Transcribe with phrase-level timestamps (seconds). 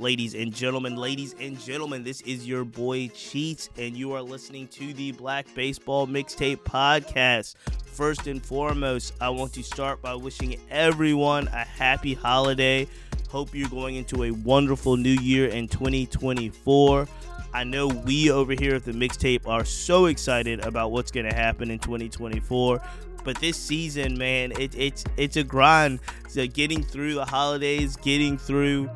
[0.00, 0.96] ladies and gentlemen.
[0.96, 5.46] Ladies and gentlemen, this is your boy Cheats, and you are listening to the Black
[5.54, 7.54] Baseball Mixtape Podcast.
[7.84, 12.88] First and foremost, I want to start by wishing everyone a happy holiday.
[13.28, 17.06] Hope you're going into a wonderful new year in 2024.
[17.52, 21.34] I know we over here at the mixtape are so excited about what's going to
[21.34, 22.80] happen in 2024
[23.22, 26.00] but this season, man, it, it's it's a grind.
[26.28, 28.88] So getting through the holidays, getting through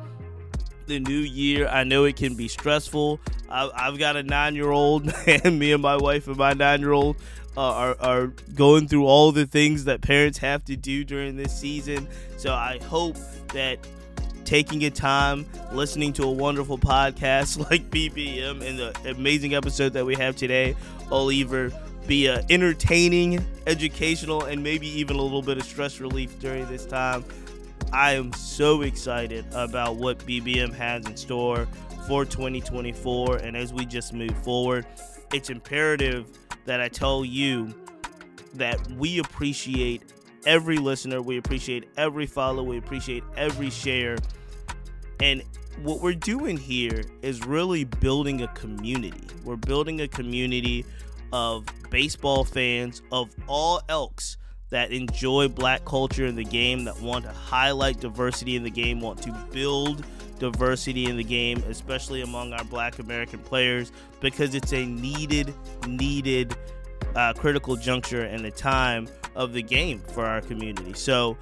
[0.87, 1.67] the new year.
[1.67, 3.19] I know it can be stressful.
[3.49, 6.81] I, have got a nine year old, and me and my wife and my nine
[6.81, 7.17] year old
[7.57, 11.57] uh, are, are going through all the things that parents have to do during this
[11.57, 12.07] season.
[12.37, 13.17] So I hope
[13.53, 13.79] that
[14.43, 20.05] taking a time, listening to a wonderful podcast like BBM and the amazing episode that
[20.05, 20.75] we have today,
[21.11, 21.71] Oliver
[22.07, 26.85] be uh, entertaining, educational, and maybe even a little bit of stress relief during this
[26.85, 27.23] time.
[27.91, 31.67] I am so excited about what BBM has in store
[32.07, 33.37] for 2024.
[33.37, 34.85] And as we just move forward,
[35.33, 36.27] it's imperative
[36.65, 37.73] that I tell you
[38.55, 40.03] that we appreciate
[40.45, 44.17] every listener, we appreciate every follow, we appreciate every share.
[45.19, 45.43] And
[45.83, 49.27] what we're doing here is really building a community.
[49.43, 50.85] We're building a community
[51.33, 54.37] of baseball fans of all elks
[54.69, 58.99] that enjoy black culture in the game, that want to highlight diversity in the game,
[58.99, 60.05] want to build
[60.39, 65.53] diversity in the game, especially among our black American players, because it's a needed,
[65.87, 66.55] needed
[67.15, 70.93] uh, critical juncture in the time of the game for our community.
[70.93, 71.37] So,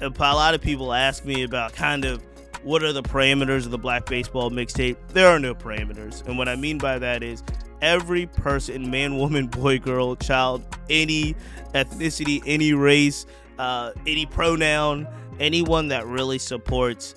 [0.00, 2.22] a lot of people ask me about kind of
[2.62, 4.96] what are the parameters of the black baseball mixtape.
[5.08, 6.26] There are no parameters.
[6.26, 7.42] And what I mean by that is
[7.82, 11.34] every person man, woman, boy, girl, child, any
[11.74, 13.26] ethnicity, any race,
[13.58, 15.06] uh, any pronoun,
[15.38, 17.14] anyone that really supports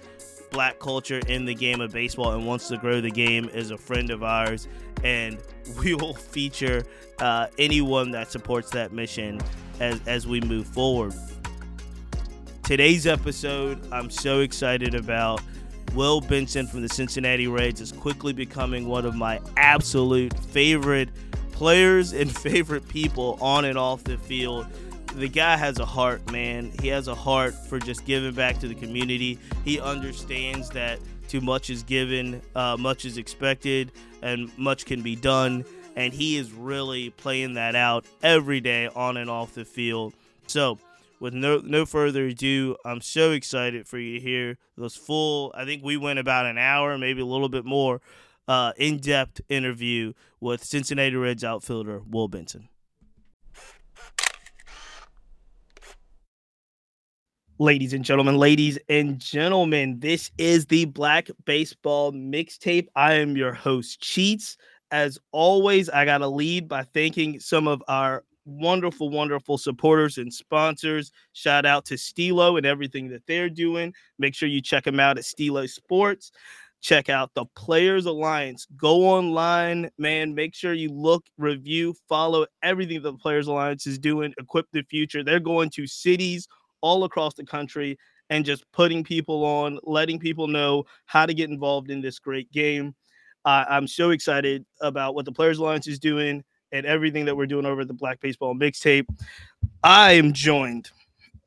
[0.51, 3.77] black culture in the game of baseball and wants to grow the game is a
[3.77, 4.67] friend of ours.
[5.03, 5.37] And
[5.79, 6.85] we will feature
[7.19, 9.41] uh, anyone that supports that mission
[9.79, 11.13] as, as we move forward.
[12.63, 15.41] Today's episode, I'm so excited about.
[15.93, 21.09] Will Benson from the Cincinnati Reds is quickly becoming one of my absolute favorite
[21.51, 24.65] players and favorite people on and off the field.
[25.13, 26.71] The guy has a heart, man.
[26.81, 29.37] He has a heart for just giving back to the community.
[29.63, 33.91] He understands that too much is given, uh, much is expected,
[34.23, 35.63] and much can be done.
[35.95, 40.15] And he is really playing that out every day on and off the field.
[40.47, 40.79] So,
[41.23, 45.53] with no no further ado, I'm so excited for you to hear this full.
[45.55, 48.01] I think we went about an hour, maybe a little bit more,
[48.49, 50.11] uh, in depth interview
[50.41, 52.67] with Cincinnati Reds outfielder Will Benson.
[57.57, 62.87] Ladies and gentlemen, ladies and gentlemen, this is the Black Baseball Mixtape.
[62.97, 64.57] I am your host, Cheats.
[64.91, 70.33] As always, I got to lead by thanking some of our wonderful, wonderful supporters and
[70.33, 71.11] sponsors.
[71.33, 73.93] Shout out to Steelo and everything that they're doing.
[74.19, 76.31] Make sure you check them out at Steelo Sports.
[76.81, 78.67] Check out the Players Alliance.
[78.75, 80.35] Go online, man.
[80.35, 84.33] Make sure you look, review, follow everything that the Players Alliance is doing.
[84.37, 85.23] Equip the future.
[85.23, 86.47] They're going to cities
[86.81, 87.97] all across the country
[88.29, 92.51] and just putting people on, letting people know how to get involved in this great
[92.51, 92.93] game.
[93.45, 96.43] Uh, I'm so excited about what the Players Alliance is doing
[96.73, 99.05] and everything that we're doing over at the Black Baseball Mixtape.
[99.83, 100.89] I am joined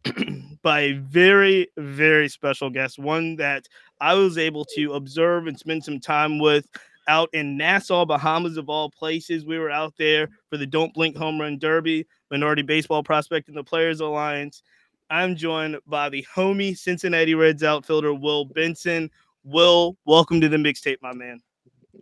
[0.63, 3.67] by a very, very special guest, one that
[4.01, 6.67] I was able to observe and spend some time with
[7.09, 9.45] out in Nassau, Bahamas, of all places.
[9.45, 13.57] We were out there for the Don't Blink Home Run Derby, Minority Baseball Prospect, and
[13.57, 14.63] the Players Alliance.
[15.11, 19.11] I'm joined by the homie Cincinnati Reds outfielder, Will Benson.
[19.45, 21.41] Will, welcome to the mixtape, my man.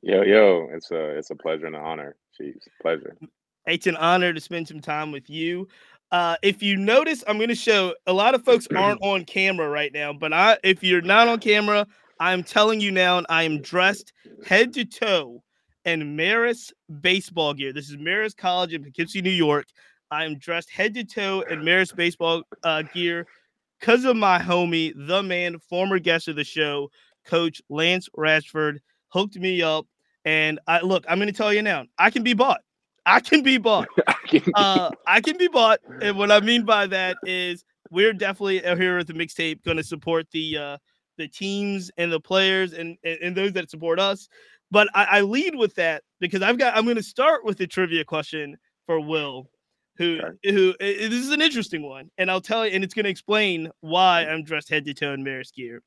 [0.03, 2.17] Yo, yo, it's a it's a pleasure and an honor.
[2.41, 3.17] Jeez, pleasure.
[3.67, 5.69] It's an honor to spend some time with you.
[6.11, 9.69] Uh, if you notice, I'm going to show a lot of folks aren't on camera
[9.69, 11.87] right now, but I, if you're not on camera,
[12.21, 14.13] I'm telling you now, and I am dressed
[14.47, 15.43] head to toe
[15.85, 17.73] in Marist baseball gear.
[17.73, 19.67] This is Marist College in Poughkeepsie, New York.
[20.11, 23.27] I am dressed head to toe in Marist baseball uh, gear
[23.81, 26.91] because of my homie, the man, former guest of the show,
[27.27, 28.79] Coach Lance Rashford,
[29.09, 29.87] hooked me up
[30.25, 32.61] and I look, I'm going to tell you now, I can be bought.
[33.07, 33.89] I can be bought.
[34.55, 35.81] uh, I can be bought.
[36.03, 39.85] And what I mean by that is we're definitely here at the mixtape going to
[39.85, 40.79] support the uh,
[41.17, 44.29] the teams and the players and, and those that support us.
[44.71, 47.67] But I, I lead with that because I've got I'm going to start with the
[47.67, 48.57] trivia question
[48.87, 49.49] for Will,
[49.97, 53.11] who who this is an interesting one, and I'll tell you, and it's going to
[53.11, 55.83] explain why I'm dressed head to toe in Marist gear.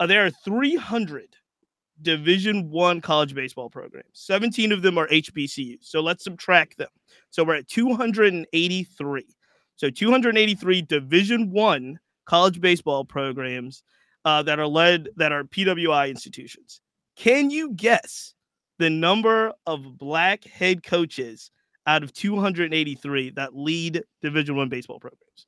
[0.00, 1.28] Uh, there are 300
[2.02, 4.06] Division One college baseball programs.
[4.12, 5.78] 17 of them are HBCUs.
[5.82, 6.88] So let's subtract them.
[7.30, 9.26] So we're at 283.
[9.76, 13.82] So 283 Division One college baseball programs
[14.24, 16.80] uh, that are led that are PWI institutions.
[17.16, 18.34] Can you guess
[18.78, 21.50] the number of black head coaches
[21.86, 25.46] out of 283 that lead Division One baseball programs?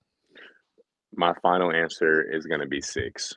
[1.14, 3.34] My final answer is going to be six.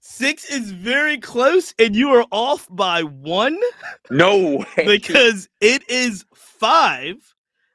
[0.00, 3.58] Six is very close, and you are off by one.
[4.10, 4.84] No way.
[4.86, 7.16] because it is five.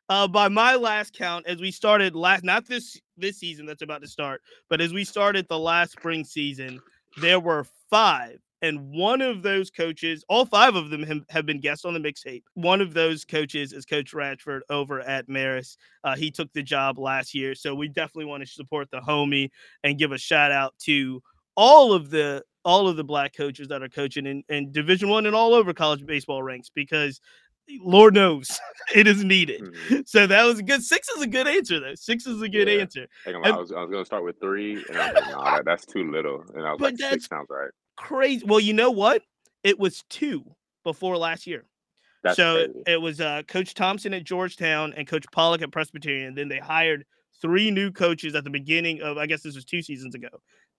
[0.10, 4.02] Uh, by my last count, as we started last, not this this season that's about
[4.02, 6.82] to start, but as we started the last spring season,
[7.18, 11.60] there were five and one of those coaches, all five of them have, have been
[11.60, 12.44] guests on the mixtape.
[12.56, 15.78] One of those coaches is Coach Radford over at Marist.
[16.04, 19.50] Uh, he took the job last year, so we definitely want to support the homie
[19.84, 21.22] and give a shout out to
[21.60, 25.26] all of the all of the black coaches that are coaching in, in Division One
[25.26, 27.20] and all over college baseball ranks because
[27.82, 28.60] Lord knows
[28.96, 29.62] it is needed.
[29.62, 30.00] Mm-hmm.
[30.06, 30.84] So that was a good.
[30.84, 31.96] Six is a good answer, though.
[31.96, 32.82] Six is a good yeah.
[32.82, 33.08] answer.
[33.26, 35.62] And, I was, I was going to start with three, and I was like, nah,
[35.64, 36.44] that's too little.
[36.56, 37.70] And I was but like, six sounds right
[38.00, 38.44] crazy.
[38.46, 39.22] Well, you know what?
[39.64, 40.44] It was two
[40.84, 41.66] before last year.
[42.24, 46.34] That's so it, it, was uh, Coach Thompson at Georgetown and Coach Pollock at Presbyterian.
[46.34, 47.06] Then they hired
[47.42, 50.30] three new coaches at the beginning of I guess this was two seasons ago.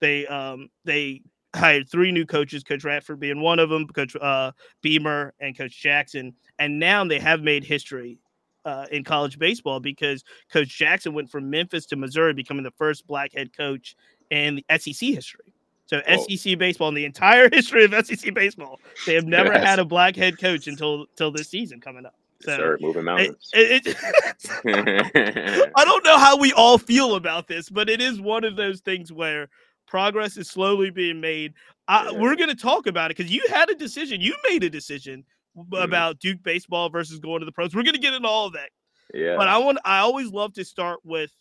[0.01, 1.21] They um they
[1.55, 4.51] hired three new coaches, Coach Radford being one of them, Coach uh,
[4.81, 8.17] Beamer and Coach Jackson, and now they have made history
[8.65, 13.07] uh, in college baseball because Coach Jackson went from Memphis to Missouri, becoming the first
[13.07, 13.95] black head coach
[14.29, 15.53] in the SEC history.
[15.87, 16.25] So Whoa.
[16.29, 19.63] SEC baseball in the entire history of SEC baseball, they have never yes.
[19.63, 22.15] had a black head coach until until this season coming up.
[22.41, 23.49] So Sir, moving mountains.
[23.53, 28.43] It, it, I don't know how we all feel about this, but it is one
[28.43, 29.49] of those things where
[29.91, 31.53] progress is slowly being made.
[31.89, 32.17] I, yeah.
[32.17, 34.21] We're going to talk about it because you had a decision.
[34.21, 35.75] You made a decision mm-hmm.
[35.75, 37.75] about Duke baseball versus going to the pros.
[37.75, 38.69] We're going to get into all of that.
[39.13, 39.35] Yeah.
[39.35, 39.77] But I want.
[39.83, 41.31] I always love to start with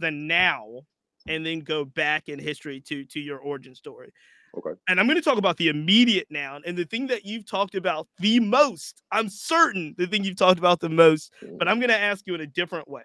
[0.00, 0.80] the now
[1.28, 4.12] and then go back in history to to your origin story.
[4.58, 4.78] Okay.
[4.88, 7.76] And I'm going to talk about the immediate now and the thing that you've talked
[7.76, 9.02] about the most.
[9.12, 12.34] I'm certain the thing you've talked about the most, but I'm going to ask you
[12.34, 13.04] in a different way.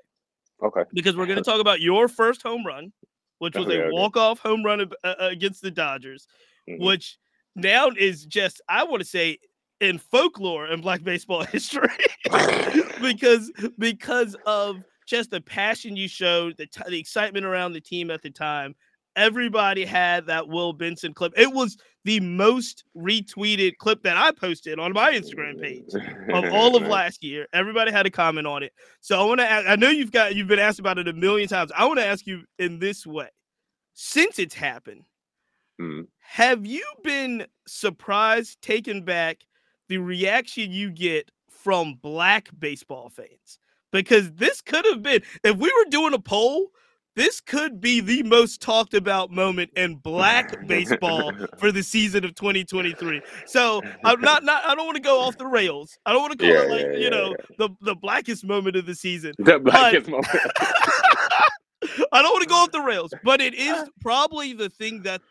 [0.63, 0.81] Okay.
[0.91, 2.91] Because we're going to talk about your first home run,
[3.39, 6.27] which was okay, a walk-off home run uh, against the Dodgers,
[6.69, 6.83] mm-hmm.
[6.83, 7.17] which
[7.55, 9.39] now is just I want to say
[9.79, 11.89] in folklore in black baseball history
[13.01, 18.11] because because of just the passion you showed, the, t- the excitement around the team
[18.11, 18.75] at the time.
[19.15, 21.33] Everybody had that Will Benson clip.
[21.35, 21.77] It was
[22.07, 25.93] the most retweeted clip that I posted on my Instagram page
[26.33, 27.47] of all of last year.
[27.51, 28.71] Everybody had a comment on it.
[29.01, 31.49] So I want to I know you've got you've been asked about it a million
[31.49, 31.69] times.
[31.75, 33.27] I want to ask you in this way.
[33.93, 35.03] Since it's happened,
[35.81, 36.07] mm.
[36.19, 39.39] have you been surprised, taken back
[39.89, 43.59] the reaction you get from black baseball fans?
[43.91, 46.67] because this could have been if we were doing a poll
[47.17, 52.35] this could be the most talked about moment in black baseball for the season of
[52.35, 53.21] 2023.
[53.47, 55.97] So I'm not not I don't want to go off the rails.
[56.05, 58.45] I don't want to call yeah, it like, yeah, you yeah, know, the the blackest
[58.45, 59.33] moment of the season.
[59.39, 60.27] The blackest moment.
[62.11, 65.21] I don't want to go off the rails, but it is probably the thing that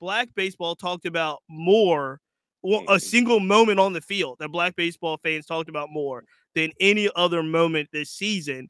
[0.00, 2.20] black baseball talked about more
[2.64, 2.96] a mm-hmm.
[2.98, 6.22] single moment on the field that black baseball fans talked about more
[6.54, 8.68] than any other moment this season.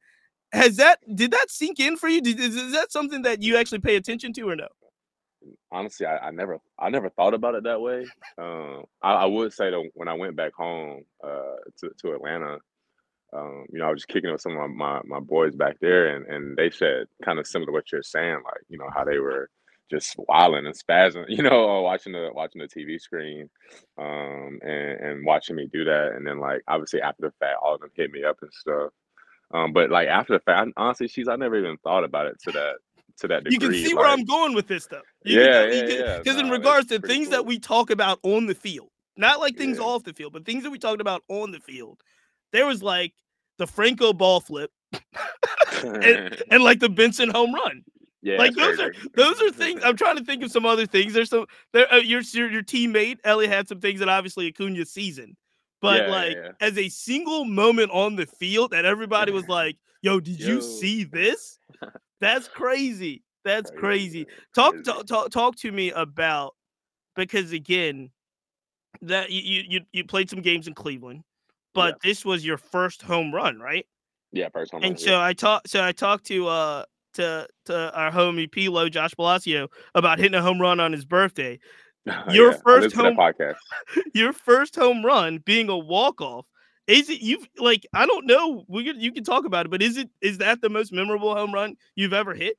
[0.53, 2.21] Has that did that sink in for you?
[2.21, 4.69] Did, is, that something that you actually pay attention to or no?
[5.71, 8.07] Honestly, I, I never I never thought about it that way.
[8.39, 12.59] Um, I, I, would say that when I went back home uh, to to Atlanta,
[13.33, 15.57] um, you know, I was just kicking it with some of my, my, my boys
[15.57, 18.77] back there, and, and they said kind of similar to what you're saying, like you
[18.77, 19.49] know how they were
[19.91, 23.49] just wilding and spazzing, you know, watching the watching the TV screen,
[23.99, 27.75] um, and and watching me do that, and then like obviously after the fact, all
[27.75, 28.91] of them hit me up and stuff.
[29.53, 32.53] Um, but like after the fact, honestly, she's I never even thought about it to
[32.53, 32.75] that
[33.19, 33.55] to that degree.
[33.55, 35.03] You can see like, where I'm going with this stuff.
[35.25, 36.19] You yeah, can, yeah, yeah.
[36.19, 37.39] Because in regards to things cool.
[37.39, 39.85] that we talk about on the field, not like things yeah.
[39.85, 42.01] off the field, but things that we talked about on the field,
[42.53, 43.13] there was like
[43.59, 44.71] the Franco ball flip.
[45.85, 47.83] and, and, like the Benson home run.
[48.23, 49.83] Yeah, like those are those are things.
[49.85, 51.13] I'm trying to think of some other things.
[51.13, 51.93] There's some there.
[51.93, 55.37] Uh, your, your your teammate Elly had some things that obviously Acuna season,
[55.83, 56.67] but yeah, like yeah, yeah.
[56.67, 60.47] as a single moment on the field that everybody was like, "Yo, did Yo.
[60.47, 61.59] you see this?
[62.21, 63.23] That's crazy.
[63.45, 66.55] That's crazy." Talk, talk talk talk to me about
[67.17, 68.11] because again,
[69.03, 71.25] that you you you played some games in Cleveland,
[71.75, 73.85] but this was your first home run, right?
[74.31, 74.93] Yeah, first home and run.
[74.93, 75.69] And so I talked.
[75.69, 76.85] So I talked to uh
[77.15, 81.59] to to our homie Pilo Josh Palacio about hitting a home run on his birthday.
[82.29, 83.57] Your Yeah, first listened to that home podcast.
[84.15, 86.47] your first home run being a walk-off.
[86.89, 89.83] Is it you like I don't know, we could, you can talk about it, but
[89.83, 92.57] is it is that the most memorable home run you've ever hit?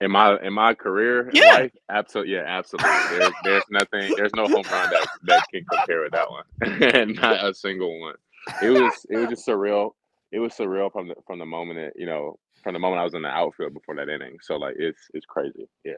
[0.00, 1.54] In my in my career, Yeah.
[1.54, 2.90] life, absolutely, yeah, absolutely.
[3.18, 6.44] There's there's nothing, there's no home run that that can compare with that one,
[6.94, 8.14] and not a single one.
[8.62, 9.92] It was it was just surreal.
[10.32, 13.04] It was surreal from the from the moment that you know from the moment I
[13.04, 14.36] was in the outfield before that inning.
[14.42, 15.66] So like it's it's crazy.
[15.84, 15.94] Yeah.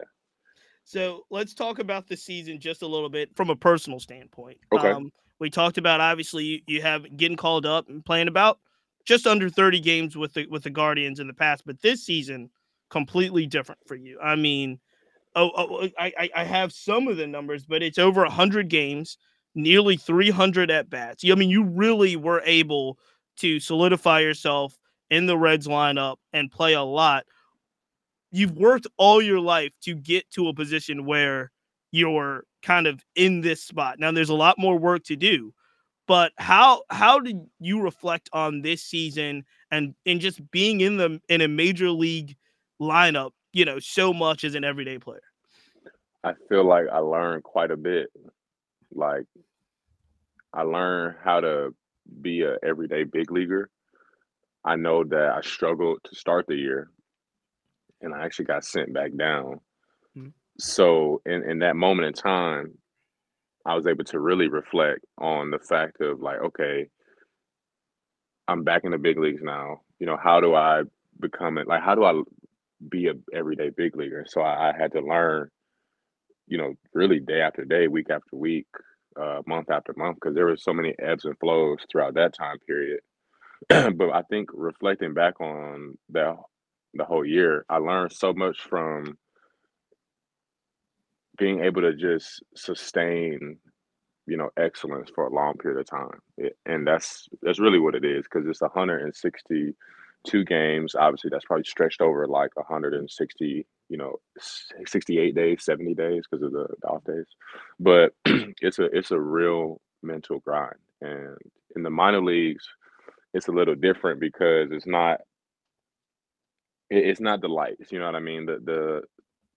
[0.89, 4.57] So let's talk about the season just a little bit from a personal standpoint.
[4.73, 4.91] Okay.
[4.91, 8.59] Um, we talked about obviously you, you have getting called up and playing about
[9.05, 12.49] just under 30 games with the with the Guardians in the past, but this season
[12.89, 14.19] completely different for you.
[14.19, 14.81] I mean,
[15.35, 19.19] oh, oh I, I I have some of the numbers, but it's over 100 games,
[19.55, 21.23] nearly 300 at bats.
[21.31, 22.99] I mean, you really were able
[23.41, 24.79] to solidify yourself
[25.11, 27.27] in the Reds lineup and play a lot.
[28.31, 31.51] You've worked all your life to get to a position where
[31.91, 33.99] you're kind of in this spot.
[33.99, 35.55] Now there's a lot more work to do,
[36.07, 41.21] but how how did you reflect on this season and and just being in the
[41.29, 42.37] in a major league
[42.81, 45.23] lineup, you know, so much as an everyday player?
[46.25, 48.11] I feel like I learned quite a bit.
[48.93, 49.25] Like
[50.53, 51.75] I learned how to
[52.21, 53.71] be a everyday big leaguer.
[54.65, 56.91] I know that I struggled to start the year
[58.01, 59.61] and I actually got sent back down.
[60.17, 60.33] Mhm.
[60.59, 62.79] So in, in that moment in time,
[63.65, 66.89] I was able to really reflect on the fact of like, okay,
[68.49, 69.83] I'm back in the big leagues now.
[69.99, 70.83] You know, how do I
[71.21, 71.69] become it?
[71.69, 72.23] Like, how do I
[72.89, 74.25] be a everyday big leaguer?
[74.27, 75.51] So I, I had to learn,
[76.47, 78.67] you know, really day after day, week after week,
[79.21, 82.57] uh, month after month, because there were so many ebbs and flows throughout that time
[82.67, 83.01] period.
[83.69, 86.37] but I think reflecting back on that
[86.95, 89.19] the whole year, I learned so much from
[91.39, 93.59] being able to just sustain,
[94.27, 96.19] you know, excellence for a long period of time.
[96.37, 100.95] It, and that's that's really what it is because it's 162 games.
[100.95, 106.53] Obviously, that's probably stretched over like 160, you know, 68 days, 70 days because of
[106.53, 107.27] the, the off days.
[107.79, 108.13] But
[108.61, 110.75] it's a it's a real mental grind.
[111.01, 111.37] And
[111.77, 112.67] in the minor leagues,
[113.35, 115.21] it's a little different because it's not
[116.91, 117.93] it, it's not the lights.
[117.93, 118.47] You know what I mean?
[118.47, 119.03] The the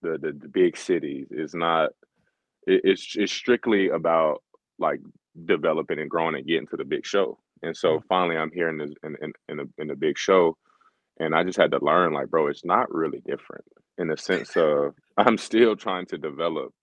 [0.02, 1.92] the the, the big cities is not.
[2.68, 4.44] It, it's it's strictly about
[4.80, 5.00] like
[5.46, 7.40] developing and growing and getting to the big show.
[7.64, 8.04] And so mm.
[8.10, 10.58] finally, I'm here in this in in in the, in a big show,
[11.20, 13.66] and I just had to learn like, bro, it's not really different
[13.98, 16.74] in the sense of I'm still trying to develop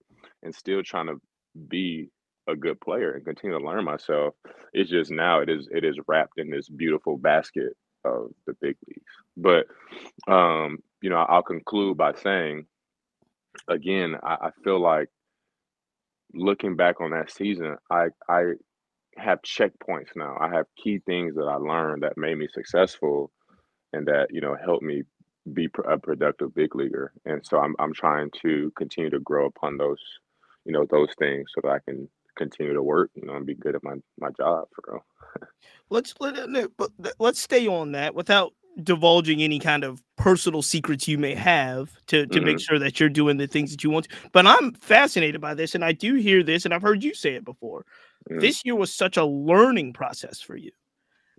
[0.42, 1.20] and still trying to
[1.68, 2.10] be
[2.48, 4.34] a good player and continue to learn myself.
[4.72, 7.74] It's just now it is it is wrapped in this beautiful basket
[8.04, 9.12] of the big leagues.
[9.36, 9.66] But
[10.32, 12.66] um, you know, I'll conclude by saying
[13.68, 15.08] again, I, I feel like
[16.34, 18.52] looking back on that season, I I
[19.16, 20.36] have checkpoints now.
[20.40, 23.32] I have key things that I learned that made me successful
[23.92, 25.02] and that, you know, helped me
[25.52, 27.12] be a productive big leaguer.
[27.24, 30.02] And so I'm I'm trying to continue to grow upon those,
[30.64, 33.54] you know, those things so that I can continue to work, you know, and be
[33.54, 35.04] good at my my job for real.
[35.90, 38.52] Let's let no, but th- let's stay on that without
[38.82, 42.60] divulging any kind of personal secrets you may have to to make Mhm.
[42.60, 44.08] sure that you're doing the things that you want.
[44.32, 47.34] But I'm fascinated by this, and I do hear this, and I've heard you say
[47.34, 47.84] it before.
[48.30, 50.70] Mm, This year was such a learning process for you.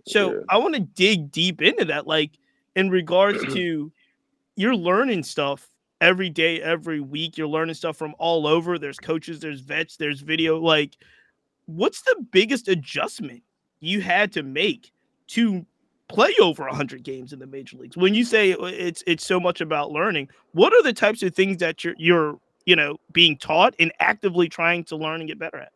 [0.06, 0.40] So yeah.
[0.50, 2.32] I want to dig deep into that, like
[2.76, 3.92] in regards to
[4.56, 5.68] you're learning stuff
[6.00, 7.36] every day, every week.
[7.36, 8.78] You're learning stuff from all over.
[8.78, 10.58] There's coaches, there's vets, there's video.
[10.58, 10.96] Like,
[11.66, 13.42] what's the biggest adjustment
[13.80, 14.92] you had to make
[15.28, 15.64] to
[16.08, 17.96] play over 100 games in the major leagues?
[17.96, 21.34] When you say uh, it's it's so much about learning, what are the types of
[21.34, 25.38] things that you're you're you know being taught and actively trying to learn and get
[25.38, 25.72] better at?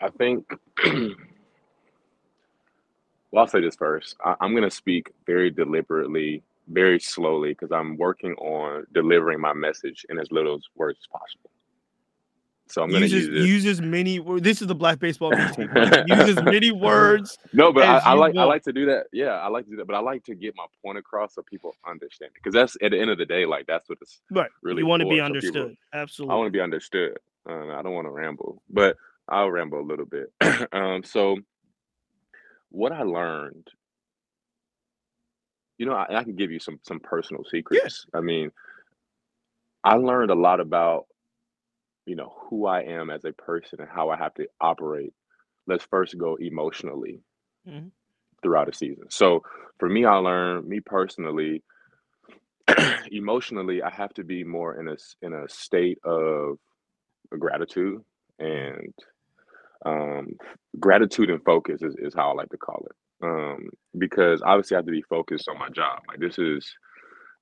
[0.00, 0.50] I think
[0.84, 1.14] well,
[3.36, 4.16] I'll say this first.
[4.24, 10.04] I, I'm gonna speak very deliberately, very slowly, because I'm working on delivering my message
[10.08, 11.50] in as little words as possible.
[12.70, 14.18] So I'm gonna Use as, use as many.
[14.40, 16.06] This is the Black Baseball podcast.
[16.06, 17.38] Use as many words.
[17.54, 19.06] No, but I, I like I like to do that.
[19.10, 19.86] Yeah, I like to do that.
[19.86, 22.32] But I like to get my point across so people understand.
[22.34, 22.34] It.
[22.34, 24.50] Because that's at the end of the day, like that's what it's Right.
[24.62, 26.28] really you want to be So people, understood.
[26.30, 27.18] I want to be understood.
[27.48, 28.96] Uh, I don't want to ramble, but
[29.28, 30.30] I'll ramble a little bit.
[30.72, 31.38] um, so
[32.68, 33.66] what I learned,
[35.78, 38.06] you know, I, I can give you some some personal secrets.
[38.14, 38.52] I mean,
[39.84, 41.06] I learned a lot about
[42.06, 45.14] you know who I am as a person and how I have to operate.
[45.66, 47.20] Let's first go emotionally
[47.66, 47.92] Mhm.
[48.42, 49.06] throughout a season.
[49.10, 49.42] So
[49.78, 51.62] for me, I learned me personally,
[53.12, 56.58] emotionally, I have to be more in a in a state of
[57.38, 58.02] gratitude
[58.38, 58.94] and
[59.86, 60.28] um,
[60.80, 62.96] gratitude and focus is, is how I like to call it.
[63.22, 66.00] Um, because obviously I have to be focused on my job.
[66.08, 66.70] Like this is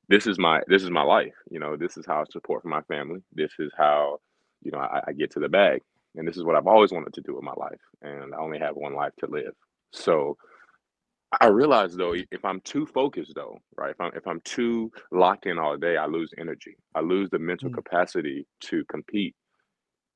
[0.08, 1.34] this is my this is my life.
[1.50, 3.20] You know, this is how I support for my family.
[3.32, 4.18] This is how
[4.62, 5.82] you know I, I get to the bag,
[6.16, 7.80] and this is what I've always wanted to do with my life.
[8.02, 9.52] And I only have one life to live.
[9.92, 10.36] So
[11.40, 13.90] I realize though, if I'm too focused though, right?
[13.90, 16.76] If I'm if I'm too locked in all day, I lose energy.
[16.94, 17.74] I lose the mental Mm.
[17.74, 19.34] capacity to compete.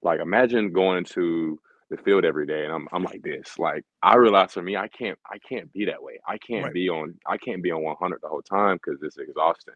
[0.03, 1.59] Like imagine going to
[1.91, 3.59] the field every day and I'm I'm like this.
[3.59, 6.21] Like I realize for me, I can't I can't be that way.
[6.27, 6.73] I can't Right.
[6.73, 9.75] be on I can't be on 100 the whole time because it's exhausting.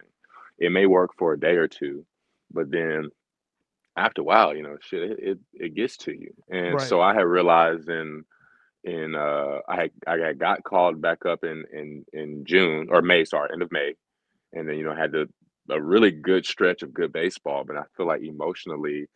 [0.59, 2.07] It may work for a day or two,
[2.53, 3.11] but then
[3.97, 6.33] after a while, you know, shit, it it, it gets to you.
[6.51, 6.83] And Right.
[6.83, 8.25] so I had realized in
[8.85, 13.03] in uh I had I had got called back up in in in June or
[13.03, 13.95] May, sorry, end of May,
[14.55, 15.29] and then you know had the
[15.71, 19.07] a really good stretch of good baseball, but I feel like emotionally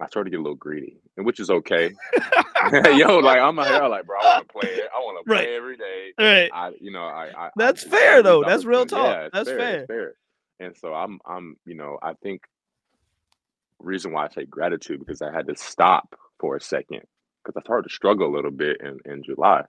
[0.00, 1.90] I started to get a little greedy, and which is okay.
[2.72, 4.80] Yo, like I'm out here like, bro, I want to play.
[4.94, 6.12] I want to play every day.
[6.18, 6.50] Right.
[6.52, 8.44] I, you know, I, I I That's just fair, these though.
[8.44, 9.06] That's real talk.
[9.06, 9.80] Yeah, That's fair.
[9.80, 10.14] It's fair.
[10.60, 12.42] And so I'm, I'm, you know, I think
[13.78, 17.02] reason why I say gratitude because I had to stop for a second
[17.44, 19.62] because I started to struggle a little bit in in July.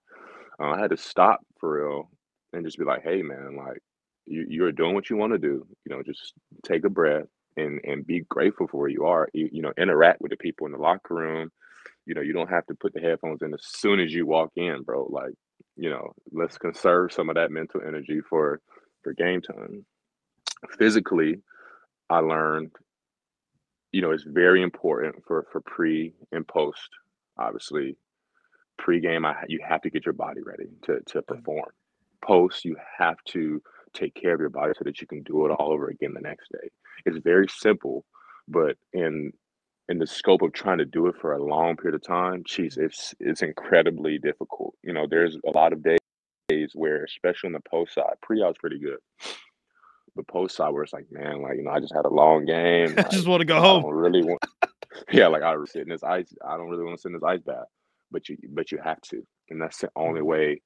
[0.60, 2.10] Uh, I had to stop for real
[2.54, 3.82] and just be like, hey, man, like
[4.26, 5.66] you you're doing what you want to do.
[5.86, 6.34] You know, just
[6.64, 7.28] take a breath
[7.60, 9.30] and and be grateful for where you are.
[9.34, 11.52] You, you know, interact with the people in the locker room.
[12.06, 14.52] You know, you don't have to put the headphones in as soon as you walk
[14.56, 15.08] in, bro.
[15.10, 15.34] Like,
[15.76, 18.62] you know, let's conserve some of that mental energy for
[19.04, 19.86] for game time.
[20.78, 21.42] Physically,
[22.10, 22.72] I learned,
[23.92, 26.90] you know, it's very important for for pre and post.
[27.38, 27.96] Obviously,
[28.78, 31.28] pre-game, I, you have to get your body ready to to mm.
[31.28, 31.70] perform.
[32.26, 33.62] Post, you have to
[33.94, 36.22] take care of your body so that you can do it all over again the
[36.22, 36.70] next day.
[37.06, 38.06] It's very simple,
[38.48, 39.32] but in
[39.90, 42.78] in the scope of trying to do it for a long period of time, geez,
[42.78, 44.76] it's it's incredibly difficult.
[44.84, 48.48] You know, there's a lot of days where, especially on the post side, pre I
[48.48, 48.98] was pretty good.
[50.16, 52.46] The post side where it's like, man, like you know, I just had a long
[52.46, 52.94] game.
[52.98, 53.82] I just want to go I home.
[53.82, 54.40] don't really want,
[55.12, 56.32] yeah, like I was sitting in this ice.
[56.48, 57.66] I don't really want to sit in this ice bath,
[58.12, 60.30] but you, but you have to, and that's the only mm-hmm.
[60.30, 60.62] way,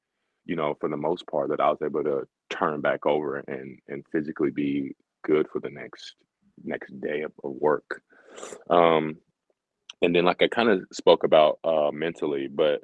[0.45, 3.79] you know, for the most part, that I was able to turn back over and
[3.89, 6.15] and physically be good for the next
[6.63, 8.01] next day of, of work.
[8.69, 9.17] Um,
[10.01, 12.81] and then like I kind of spoke about uh mentally, but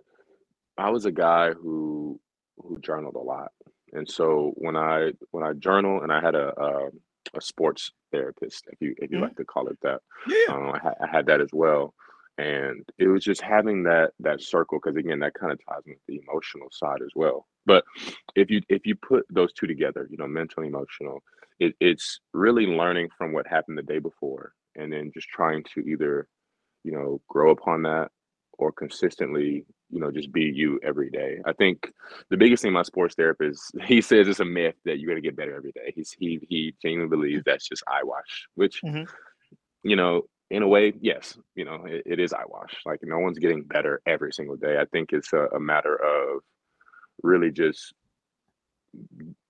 [0.77, 2.19] I was a guy who
[2.57, 3.51] who journaled a lot.
[3.93, 6.89] And so when I when I journal and I had a a,
[7.35, 9.21] a sports therapist, if you if you Mhm.
[9.21, 10.53] like to call it that, Yeah.
[10.53, 11.93] um, I, I had that as well.
[12.39, 15.97] And it was just having that that circle because again that kind of ties with
[16.07, 17.47] the emotional side as well.
[17.65, 17.83] But
[18.35, 21.21] if you if you put those two together, you know, mental and emotional,
[21.59, 25.81] it, it's really learning from what happened the day before and then just trying to
[25.81, 26.27] either
[26.83, 28.09] you know, grow upon that
[28.53, 31.39] or consistently, you know, just be you every day.
[31.45, 31.91] I think
[32.29, 35.35] the biggest thing my sports therapist, he says it's a myth that you're gonna get
[35.35, 35.91] better every day.
[35.95, 39.07] He's he he genuinely believes that's just eyewash, which Mhm.
[39.83, 42.73] you know, in a way, yes, you know, it, it is eyewash.
[42.85, 44.77] Like no one's getting better every single day.
[44.79, 46.41] I think it's a, a matter of
[47.21, 47.93] really just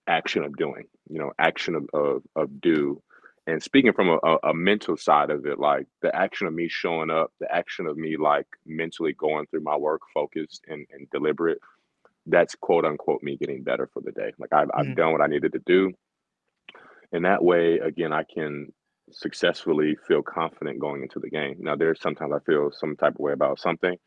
[0.08, 3.02] action of doing, you know, action of of, of do.
[3.48, 7.10] And speaking from a, a, mental side of it, like the action of me showing
[7.10, 11.60] up, the action of me like mentally going through my work focused and, and deliberate,
[12.28, 14.34] that's quote unquote me getting better for the day.
[14.38, 14.96] Like I've, I've Mhm.
[14.96, 15.94] done what I needed to do.
[17.12, 18.72] And that way, again, I can
[19.12, 21.58] successfully feel confident going into the game.
[21.60, 23.98] Now, there's sometimes I feel some type of way about something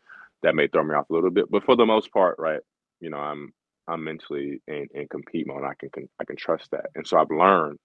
[0.43, 2.61] that may throw me off a little bit, but for the most part, right,
[3.01, 3.53] you know, I'm
[3.89, 5.59] I'm mentally in, in compete mode.
[5.59, 7.79] And I can, can I can trust that, and so I've learned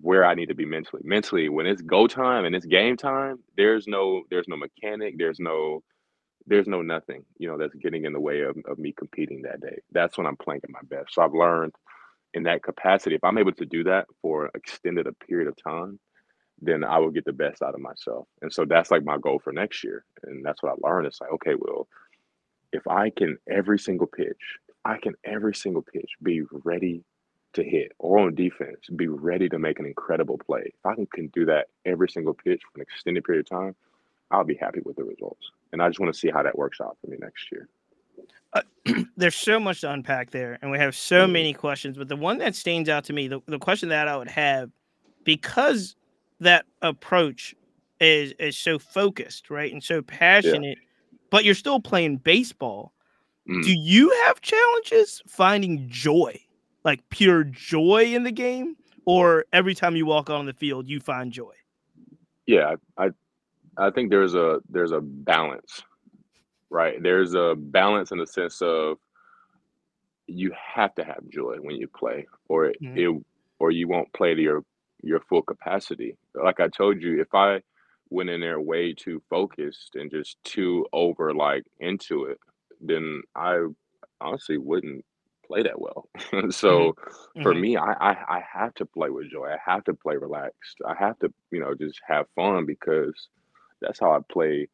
[0.00, 1.02] where I need to be mentally.
[1.04, 5.40] Mentally, when it's go time and it's game time, there's no there's no mechanic, there's
[5.40, 5.82] no
[6.46, 9.60] there's no nothing, you know, that's getting in the way of, of me competing that
[9.60, 9.78] day.
[9.92, 11.14] That's when I'm playing at my best.
[11.14, 11.72] So I've learned
[12.34, 15.56] in that capacity, if I'm able to do that for an extended a period of
[15.56, 15.98] time,
[16.60, 18.28] then I will get the best out of myself.
[18.40, 20.04] And so that's like my goal for next year.
[20.22, 21.06] And that's what I learned.
[21.06, 21.88] It's like, okay, well,
[22.72, 27.04] if I can every single pitch, I can every single pitch be ready
[27.54, 30.62] to hit or on defense, be ready to make an incredible play.
[30.66, 33.74] If I can, can do that every single pitch for an extended period of time,
[34.30, 35.50] I'll be happy with the results.
[35.72, 37.68] And I just want to see how that works out for me next year.
[39.16, 41.32] There's so much to unpack there, and we have so Mhm.
[41.32, 41.96] many questions.
[41.96, 44.70] But the one that stands out to me, the, the question that I would have,
[45.24, 45.94] because
[46.40, 47.54] that approach
[48.00, 50.78] is is so focused, right, and so passionate,
[51.30, 52.92] but you're still playing baseball.
[53.48, 53.62] Mm.
[53.64, 56.40] Do you have challenges finding joy,
[56.84, 60.98] like pure joy in the game, or every time you walk on the field you
[60.98, 61.54] find joy?
[62.46, 63.10] Yeah, I
[63.76, 65.82] I think there's a there's a balance,
[66.72, 67.02] right?
[67.02, 68.98] There's a balance in the sense of
[70.26, 72.92] you have to have joy when you play, or it, Mhm.
[72.94, 73.22] it
[73.58, 74.64] or you won't play to your
[75.02, 76.16] your full capacity.
[76.34, 77.60] Like I told you, if I
[78.10, 82.38] went in there way too focused and just too over like into it,
[82.80, 83.66] then I
[84.20, 85.04] honestly wouldn't
[85.46, 86.08] play that well.
[86.50, 86.94] So
[87.42, 87.54] for Mhm.
[87.54, 89.48] me, I, I I have to play with joy.
[89.48, 90.78] I have to play relaxed.
[90.86, 93.28] I have to, you know, just have fun because
[93.80, 94.68] that's how I play,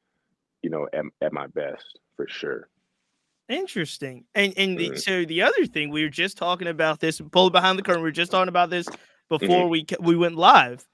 [0.63, 2.69] you know, at, at my best for sure.
[3.49, 4.25] Interesting.
[4.35, 7.47] And and the Mm, so the other thing we were just talking about this, pull
[7.47, 8.03] it behind the curtain.
[8.03, 8.87] We were just talking about this
[9.29, 9.71] before mhm.
[9.71, 10.87] we we went live.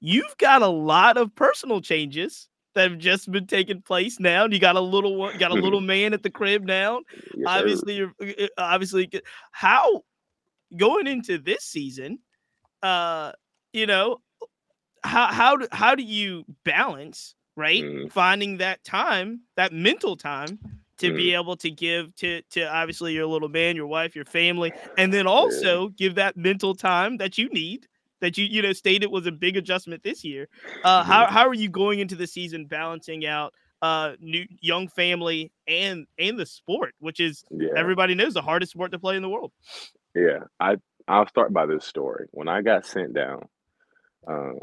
[0.00, 4.46] You've got a lot of personal changes that have just been taking place now.
[4.46, 7.00] You got a little one, got a little man at the crib now.
[7.34, 7.44] yes.
[7.46, 9.10] Obviously, you're uh, uh, obviously
[9.50, 10.04] how
[10.76, 12.20] going into this season.
[12.82, 13.32] Uh,
[13.72, 14.18] you know,
[15.02, 20.58] how how do how do you balance right Mm, finding that time that mental time
[20.98, 24.24] to mm, be able to give to to obviously your little man your wife your
[24.24, 27.86] family and then also give that mental time that you need
[28.20, 30.48] that you you know stated was a big adjustment this year
[30.84, 35.52] uh how, how are you going into the season balancing out uh new young family
[35.66, 37.68] and and the sport which is Yeah.
[37.74, 39.52] everybody knows the hardest sport to play in the world
[40.14, 40.40] Yeah.
[40.60, 40.76] I
[41.08, 42.26] I'll start by this story.
[42.32, 43.48] When I got sent down
[44.26, 44.58] um,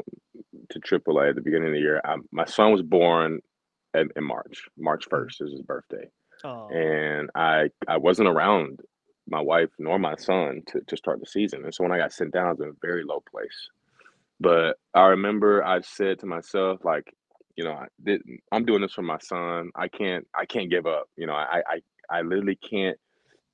[0.70, 3.40] to AAA at the beginning of the year, I, my son was born
[3.94, 4.68] in, in March.
[4.78, 5.10] March Mhm.
[5.10, 6.08] 1st is his birthday.
[6.44, 8.80] oh And I I wasn't around
[9.28, 11.64] my wife nor my son to, to start the season.
[11.64, 13.68] And so when I got sent down, I was in a very low place.
[14.40, 17.14] But I remember I said to myself, like,
[17.56, 18.22] you know, I did,
[18.52, 19.70] I'm doing this for my son.
[19.76, 21.06] I can't I can't give up.
[21.16, 22.98] You know, I I I literally can't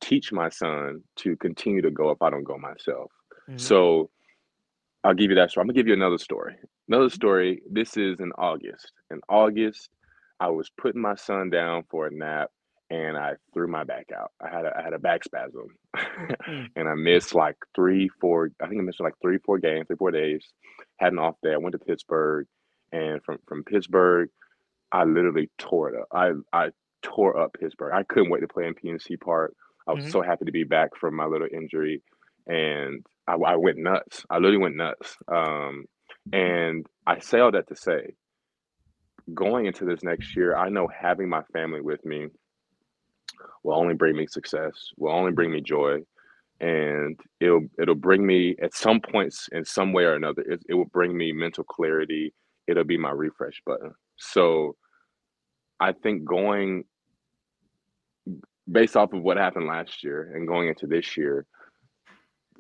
[0.01, 3.13] teach my son to continue to go if I don't go myself.
[3.49, 3.61] Mhm.
[3.61, 4.11] So
[5.05, 5.63] I'll give you that story.
[5.63, 6.57] I'm gonna give you another story.
[6.89, 7.63] Another story.
[7.71, 8.93] This is in August.
[9.11, 9.89] In August,
[10.41, 12.51] I was putting my son down for a nap
[12.91, 14.33] and I threw my back out.
[14.41, 15.69] I had a, I had a back spasm
[16.49, 19.87] Mm, and I missed like three, four, I think I missed like three, four games,
[19.87, 20.45] three, four days.
[20.99, 21.53] Had an off day.
[21.55, 22.47] I went to Pittsburgh
[22.93, 24.29] and from, from Pittsburgh,
[24.93, 26.09] I literally tore it up.
[26.13, 26.71] I, I
[27.03, 27.93] tore up Pittsburgh.
[27.95, 29.55] I couldn't wait to play in PNC Park.
[29.89, 32.03] I was mhm, so happy to be back from my little injury
[32.47, 34.25] and I, I went nuts.
[34.29, 35.17] I literally went nuts.
[35.29, 35.85] Um,
[36.33, 38.15] and I say all that to say,
[39.33, 42.29] going into this next year, I know having my family with me
[43.63, 46.01] will only bring me success, will only bring me joy,
[46.61, 50.43] and it'll it'll bring me at some points in some way or another.
[50.43, 52.35] It, it will bring me mental clarity.
[52.67, 53.93] It'll be my refresh button.
[54.17, 54.77] So
[55.79, 56.85] I think going
[58.71, 61.47] based off of what happened last year and going into this year,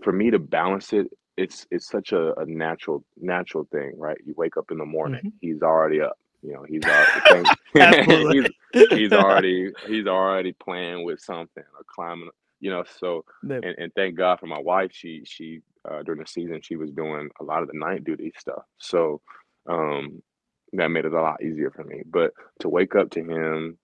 [0.02, 4.18] for me to balance it, it's it's such a, a natural natural thing, right?
[4.24, 5.32] You wake up in the morning, mhm.
[5.40, 6.18] he's already up.
[6.42, 7.48] You know, he's already
[8.72, 12.30] he's he's already he's already playing with something or climbing.
[12.60, 13.24] You know, so
[13.64, 14.90] and, and thank God for my wife.
[14.92, 15.60] She she
[15.90, 18.62] uh, during the season she was doing a lot of the night duty stuff.
[18.78, 19.22] So
[19.68, 20.22] um,
[20.74, 22.02] that made it a lot easier for me.
[22.04, 23.78] But to wake up to him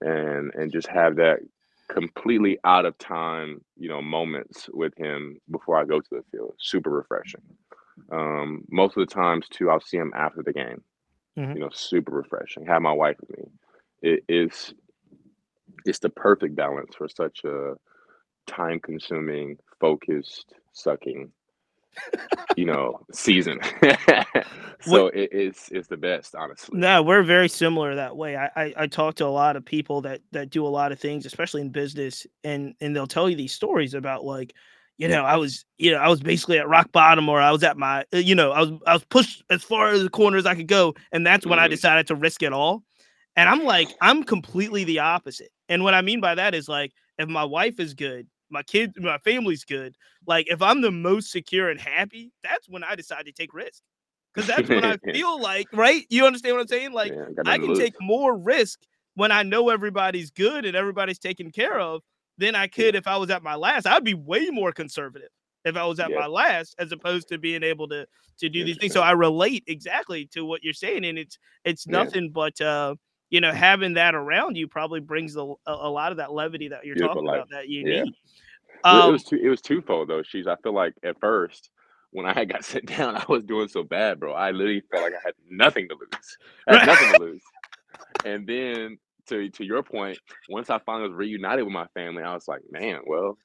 [0.00, 1.40] and and just have that
[1.88, 6.54] completely out of time, you know, moments with him before I go to the field.
[6.60, 7.42] Super refreshing.
[8.12, 10.82] Um, most of the times too, I'll see him after the game.
[11.38, 11.54] Mhm.
[11.54, 12.66] You know, super refreshing.
[12.66, 13.44] Have my wife with me.
[14.02, 14.74] It is
[15.84, 17.74] it's the perfect balance for such a
[18.46, 21.32] time consuming, focused, sucking,
[22.56, 23.58] you know, season.
[24.80, 26.78] So it is it's the best, honestly.
[26.78, 28.36] No, we're very similar that way.
[28.36, 31.00] I, I I talk to a lot of people that that do a lot of
[31.00, 34.54] things, especially in business, and and they'll tell you these stories about like,
[34.98, 37.62] you know, I was you know I was basically at rock bottom, or I was
[37.64, 40.36] at my uh, you know I was I was pushed as far as the corner
[40.36, 41.70] as I could go, and that's when I Mhm.
[41.70, 42.84] decided to risk it all.
[43.36, 45.50] And I'm like, I'm completely the opposite.
[45.68, 48.94] And what I mean by that is like, if my wife is good, my kids,
[48.98, 49.96] my family's good.
[50.26, 53.82] Like, if I'm the most secure and happy, that's when I decide to take risks
[54.34, 56.04] because that's when I feel like, right?
[56.10, 56.92] You understand what I'm saying?
[56.92, 58.80] Like, Yeah, I can take more risk
[59.14, 62.02] when I know everybody's good and everybody's taken care of
[62.38, 62.98] than I could Yeah.
[62.98, 63.86] if I was at my last.
[63.86, 65.30] I'd be way more conservative
[65.64, 68.06] if I was at my last, as opposed to being able to
[68.38, 68.92] to do these things.
[68.92, 72.94] So I relate exactly to what you're saying, and it's it's nothing but uh,
[73.30, 76.68] you know having that around you probably brings a, a, a lot of that levity
[76.68, 77.38] that you're Beautiful talking life.
[77.38, 78.04] about that you Yeah.
[78.04, 78.14] need.
[78.90, 81.70] Well, it Um, was two it was twofold though, She's I feel like at first
[82.12, 84.32] when I got sit down, I was doing so bad, bro.
[84.32, 86.38] I literally felt like I had nothing to lose.
[86.66, 87.42] I had nothing to lose.
[88.24, 92.34] And then to to your point, once I finally was reunited with my family, I
[92.34, 93.38] was like, man, well,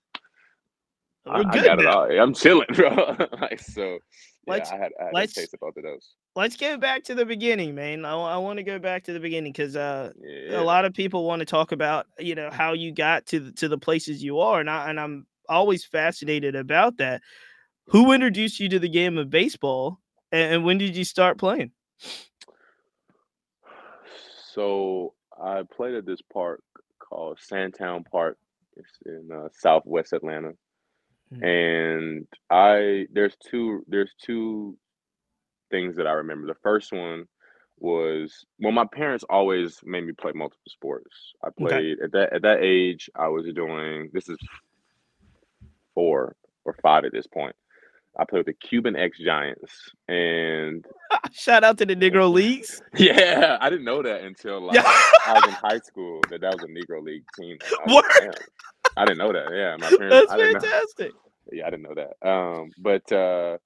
[1.27, 1.87] I, I got it now.
[1.87, 2.09] all.
[2.19, 3.15] I'm chilling, bro.
[3.41, 3.99] like so,
[4.45, 6.15] yeah, Let's I had I had let's taste of both of those.
[6.35, 8.05] Let's go back to the beginning, man.
[8.05, 10.59] I, I want to go back to the beginning because uh, Yeah.
[10.59, 13.51] a lot of people want to talk about you know how you got to the,
[13.53, 17.21] to the places you are, and I and I'm always fascinated about that.
[17.87, 19.99] Who introduced you to the game of baseball,
[20.31, 21.71] and, and when did you start playing?
[24.53, 26.61] So I played at this park
[26.99, 28.37] called Sandtown Park.
[28.77, 30.53] It's in uh, Southwest Atlanta,
[31.33, 31.43] Mhm.
[31.43, 34.77] and I there's two there's two
[35.71, 36.47] things that I remember.
[36.47, 37.25] The first one
[37.79, 41.15] was well, my parents always made me play multiple sports.
[41.43, 41.55] I Okay.
[41.65, 43.09] played at that at that age.
[43.15, 44.37] I was doing this is
[45.95, 47.55] four or five at this point.
[48.19, 49.71] I played with the Cuban X Giants,
[50.09, 50.85] and
[51.31, 52.81] Shout out to the Negro Leagues.
[52.97, 54.77] yeah, I didn't know that until like
[55.25, 57.57] I was in high school that that was a Negro League team.
[57.63, 58.35] I, was like,
[58.97, 59.47] I didn't know that.
[59.53, 60.09] Yeah, my parents.
[60.09, 60.59] That's I didn't know.
[60.59, 61.11] fantastic.
[61.53, 62.27] Yeah, I didn't know that.
[62.29, 63.57] Um, but uh,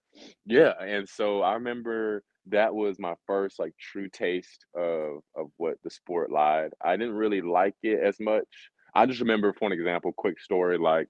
[0.45, 5.75] yeah, and so I remember that was my first like true taste of of what
[5.83, 6.71] the sport lied.
[6.83, 8.45] I didn't really like it as much.
[8.95, 10.77] I just remember, for an example, quick story.
[10.77, 11.07] Like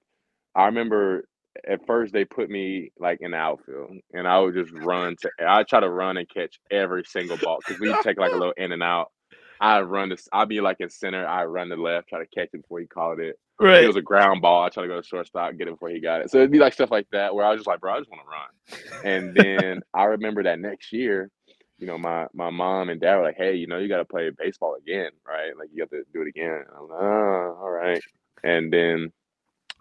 [0.56, 1.28] I remember
[1.68, 5.32] at first they put me like in the outfield, and I would just run to.
[5.48, 8.54] I try to run and catch every single ball because we take like a little
[8.58, 9.12] in and out.
[9.60, 10.28] I run this.
[10.32, 11.26] I'd be like in center.
[11.26, 13.40] I run to left, try to catch it before he called it.
[13.78, 15.90] If it was a ground ball, I try to go to shortstop, get it before
[15.90, 16.30] he got it.
[16.30, 18.10] So it'd be like stuff like that where I was just like, bro, I just
[18.10, 19.06] want to run.
[19.06, 21.30] And then I remember that next year,
[21.78, 24.06] you know, my my mom and dad were like, hey, you know, you got to
[24.06, 25.58] play baseball again, right?
[25.58, 26.64] Like you have to do it again.
[26.68, 28.02] And I'm like, oh, all right.
[28.44, 29.12] And then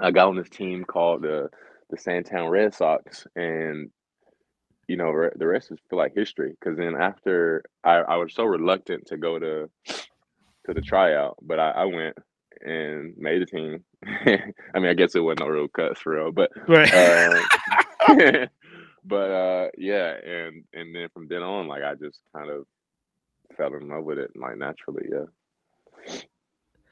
[0.00, 1.48] I got on this team called the
[1.90, 3.90] the Sandtown Red Sox, and
[4.88, 6.50] you know, re- the rest is feel like history.
[6.58, 9.70] Because then after I, I was so reluctant to go to
[10.66, 12.16] to the tryout, but I, I went
[12.62, 13.84] and made the team.
[14.06, 16.92] I mean, I guess it wasn't no real cuts for real, but Right.
[16.94, 17.44] um,
[19.04, 22.66] but uh, yeah, and and then from then on, like I just kind of
[23.56, 25.08] fell in love with it, like naturally.
[25.10, 26.14] Yeah.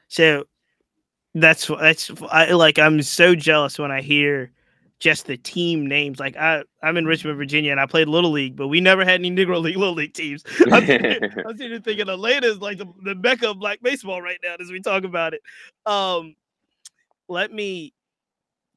[0.07, 0.45] So
[1.35, 4.51] that's that's I like I'm so jealous when I hear
[5.03, 6.17] just the team names.
[6.17, 9.15] Like I I'm in Richmond, Virginia, and I played little league, but we never had
[9.15, 10.45] any Negro League little league teams.
[10.71, 14.39] I'm sitting I'm sitting thinking Atlanta is like the, the mecca of black baseball right
[14.41, 15.41] now as we talk about it.
[15.85, 16.35] Um,
[17.27, 17.93] let me.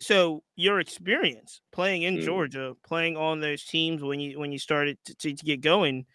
[0.01, 2.25] So your experience playing in Mm.
[2.25, 6.07] Georgia, playing on those teams when you when you started to, to, to get going,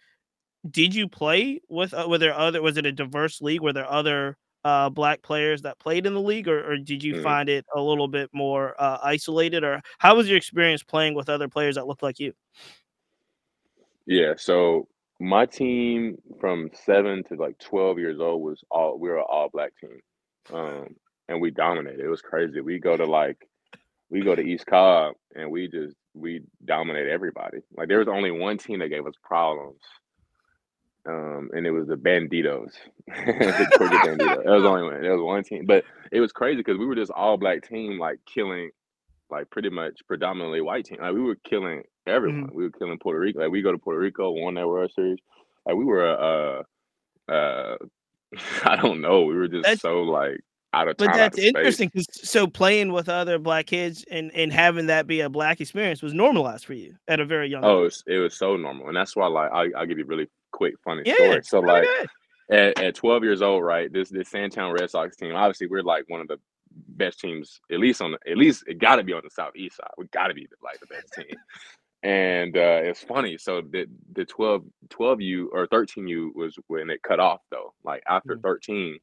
[0.69, 3.61] did you play with uh, were there other was it a diverse league?
[3.61, 7.15] Were there other uh, black players that played in the league, or, or did you
[7.15, 7.23] Mhm.
[7.23, 11.29] find it a little bit more uh, isolated, or how was your experience playing with
[11.29, 12.33] other players that looked like you?
[14.05, 14.87] Yeah, so
[15.19, 19.49] my team from seven to like twelve years old was all we were an all
[19.49, 19.99] black team,
[20.53, 20.95] um,
[21.29, 21.99] and we dominated.
[21.99, 22.61] It was crazy.
[22.61, 23.37] We go to like
[24.09, 27.59] we go to East Cobb and we just we dominate everybody.
[27.77, 29.79] Like there was only one team that gave us problems,
[31.07, 32.71] um, and it was the Banditos,
[33.07, 34.43] the Georgia Banditos.
[34.43, 35.01] That was the only one.
[35.01, 37.97] There was one team, but it was crazy because we were just all black team,
[37.99, 38.69] like killing
[39.29, 40.97] like pretty much predominantly white team.
[41.01, 42.49] Like we were killing everyone.
[42.53, 43.39] We were killing Puerto Rico.
[43.39, 45.19] Like we go to Puerto Rico, won that World Series.
[45.65, 46.63] Like we were
[47.29, 47.77] uh uh
[48.65, 49.21] I don't know.
[49.23, 50.39] We were just That's- so like
[50.73, 51.07] out of touch.
[51.07, 51.17] But time.
[51.17, 51.89] that's of interesting.
[51.89, 56.01] 'cause- So playing with other black kids and and having that be a black experience
[56.01, 57.63] was normalized for you at a very young.
[57.65, 57.83] Oh, it age.
[57.85, 60.75] was, it was so normal, and that's why like I I'll give you really quick
[60.83, 61.15] funny yeah.
[61.15, 61.41] story.
[61.43, 61.87] So like
[62.51, 63.91] at, at 12 years old, right?
[63.91, 66.39] This this Sandtown Red Sox team, obviously we're like one of the
[66.87, 69.77] best teams, at least on the at least it got to be on the southeast
[69.77, 69.91] side.
[69.97, 71.37] We got to be like the best team.
[72.03, 73.37] And uh, it's funny.
[73.37, 77.73] So the the 12 12U or 13U was when it cut off though.
[77.83, 78.41] Like after Mhm.
[78.41, 78.99] 13,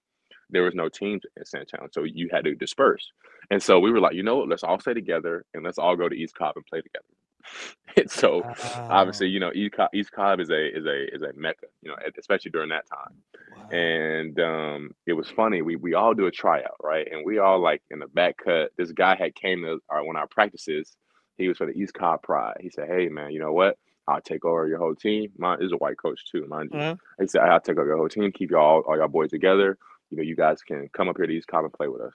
[0.50, 3.12] there was no teams in Sandtown, so you had to disperse.
[3.50, 4.48] And so we were like, you know what?
[4.48, 7.04] Let's all stay together and let's all go to East Cobb and play together.
[7.96, 8.42] and so
[8.74, 11.90] obviously, you know, East Cobb, East Cobb is a is a is a mecca, you
[11.90, 13.14] know, especially during that time.
[13.56, 13.68] Wow.
[13.70, 15.62] And um, it was funny.
[15.62, 17.06] We we all do a tryout, right?
[17.10, 18.72] And we all like in the back cut.
[18.76, 20.96] This guy had came to our one of our practices.
[21.36, 22.58] He was for the East Cobb Pride.
[22.60, 23.78] He said, "Hey man, you know what?
[24.08, 25.30] I'll take over your whole team.
[25.36, 26.80] Mine is a white coach too, mind you.
[26.80, 26.96] Uh-huh.
[27.20, 29.76] He said, I'll take over your whole team, keep y'all all y'all boys together.
[30.10, 32.14] You know, you guys can come up here to East Cobb and play with us.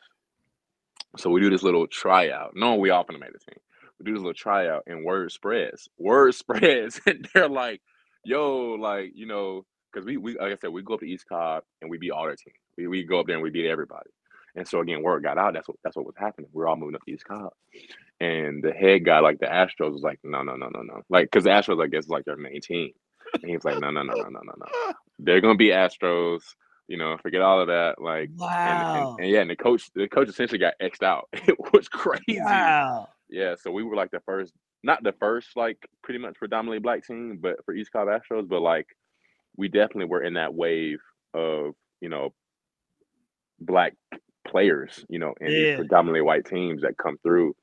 [1.17, 2.53] So we do this little tryout.
[2.55, 3.59] No, we all gonna make the team.
[3.99, 5.87] We do this little tryout and word spreads.
[5.97, 6.99] Word spreads.
[7.05, 7.81] And they're like,
[8.25, 11.25] yo, like, you know, because we, we like I said, we go up to East
[11.29, 12.53] Cobb and we beat all their team.
[12.77, 14.09] We, we go up there and we beat everybody.
[14.55, 15.53] And so again, word got out.
[15.53, 16.49] That's what that's what was happening.
[16.53, 17.51] We're all moving up to East Cobb.
[18.19, 21.01] And the head guy, like the Astros, was like, no, no, no, no, no.
[21.09, 22.91] Like, because the Astros, I guess, is like their main team.
[23.33, 24.93] And he was like, no, no, no, no, no, no, no.
[25.19, 26.41] They're gonna be Astros.
[26.87, 27.95] You know, forget all of that.
[28.01, 29.15] Like, and, Wow.
[29.17, 31.29] and, and yeah, and the coach, the coach essentially got xed out.
[31.47, 32.39] It was crazy.
[32.41, 33.07] wow.
[33.33, 37.03] Yeah, so we were like the first not the first like pretty much predominantly black
[37.05, 38.85] team, but for East Cobb Astros, but like
[39.57, 40.99] we definitely were in that wave
[41.33, 42.33] of you know
[43.59, 43.93] black
[44.47, 45.75] players, you know, and Yeah.
[45.77, 47.55] predominantly white teams that come through.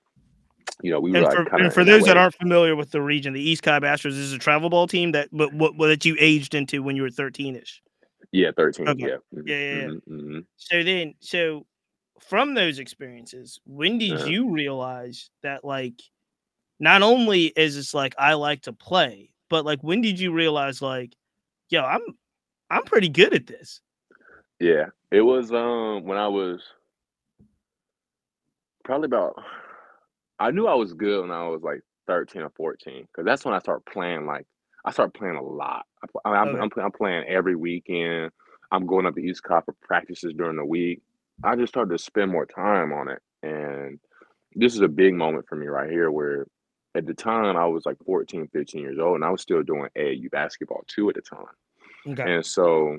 [0.83, 2.23] You know, we were And like for, kind and of for those that wave.
[2.23, 5.29] aren't familiar with the region, the East Cobb Astros is a travel ball team that
[5.31, 7.81] but what, what that you aged into when you were 13ish.
[8.33, 9.07] yeah, thirteen, Okay.
[9.07, 9.87] yeah, Yeah, yeah, yeah.
[9.89, 10.45] mhm, mhm.
[10.57, 11.67] So then, so
[12.21, 14.29] from those experiences, when did Uh-huh.
[14.29, 16.01] you realize that like
[16.79, 20.81] not only is this like I like to play, but like when did you realize
[20.81, 21.15] like,
[21.69, 22.03] yo, I'm
[22.71, 23.81] I'm pretty good at this.
[24.61, 26.63] Yeah, it was um when I was
[28.85, 29.35] probably about.
[30.39, 33.55] I knew I was good when I was like thirteen or fourteen because that's when
[33.55, 34.27] I started playing.
[34.27, 34.47] Like
[34.85, 35.85] I started playing a lot.
[36.25, 36.59] I, I'm, Okay.
[36.61, 38.31] I'm, play- I'm playing every weekend.
[38.73, 41.03] I'm going up to East Cobb for practices during the week.
[41.43, 43.99] I just started to spend more time on it, and
[44.55, 46.11] this is a big moment for me right here.
[46.11, 46.47] Where
[46.95, 49.89] at the time I was like 14, 15 years old, and I was still doing
[49.97, 51.47] AAU basketball too at the time.
[52.09, 52.35] Okay.
[52.35, 52.99] And so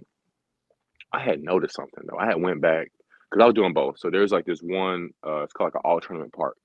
[1.11, 2.17] I had noticed something though.
[2.17, 2.91] I had went back
[3.29, 3.99] because I was doing both.
[3.99, 6.57] So there's like this one, uh, it's called like an all tournament park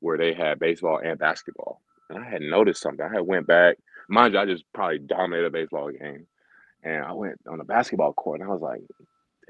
[0.00, 1.80] where they had baseball and basketball.
[2.10, 3.04] And I had noticed something.
[3.04, 3.76] I had went back.
[4.08, 6.26] Mind you, I just probably dominated a baseball game.
[6.82, 8.82] And I went on the basketball court and I was like,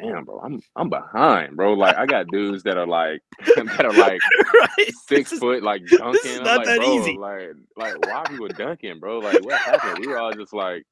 [0.00, 1.74] damn, bro, I'm I'm behind, bro.
[1.74, 3.20] Like I got dudes that are like
[3.56, 4.20] that are like
[4.54, 4.92] right.
[5.06, 6.30] six This is- foot like dunking.
[6.30, 7.16] is I'm not like, that bro, easy.
[7.18, 9.18] like like why people dunking, bro?
[9.20, 9.98] Like what happened?
[10.00, 10.82] We were all just like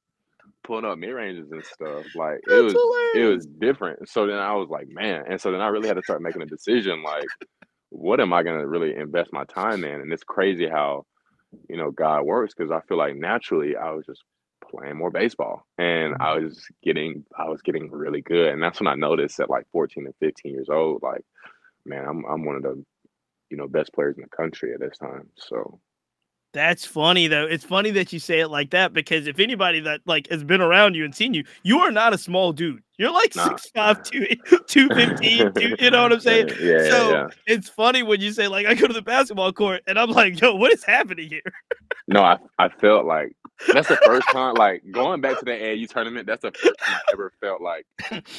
[0.63, 2.05] pulling up mid ranges and stuff.
[2.15, 4.07] Like it That's was it was different.
[4.09, 5.23] So then I was like, man.
[5.29, 7.25] And so then I really had to start making a decision like,
[7.89, 10.01] what am I gonna really invest my time in?
[10.01, 11.05] And it's crazy how,
[11.69, 14.23] you know, God works because I feel like naturally I was just
[14.75, 16.45] playing more baseball and I mm-hmm.
[16.45, 18.49] was getting I was getting really good.
[18.49, 21.23] And that's when I noticed at like 14 and 15 years old, like,
[21.85, 22.83] man, I'm I'm one of the,
[23.49, 25.29] you know, best players in the country at this time.
[25.37, 25.79] So
[26.53, 27.45] That's funny though.
[27.45, 30.61] It's funny that you say it like that because if anybody that like has been
[30.61, 32.81] around you and seen you, you are not a small dude.
[32.97, 33.49] You're like Nah.
[33.49, 34.25] six five, two
[34.67, 35.51] two fifteen.
[35.57, 36.49] two, you know what I'm saying?
[36.59, 37.27] Yeah, so yeah.
[37.45, 40.39] it's funny when you say like I go to the basketball court and I'm like,
[40.39, 41.41] yo, what is happening here?
[42.07, 43.35] No, I I felt like
[43.71, 46.27] that's the first time like going back to the AAU tournament.
[46.27, 47.85] That's the first time I ever felt like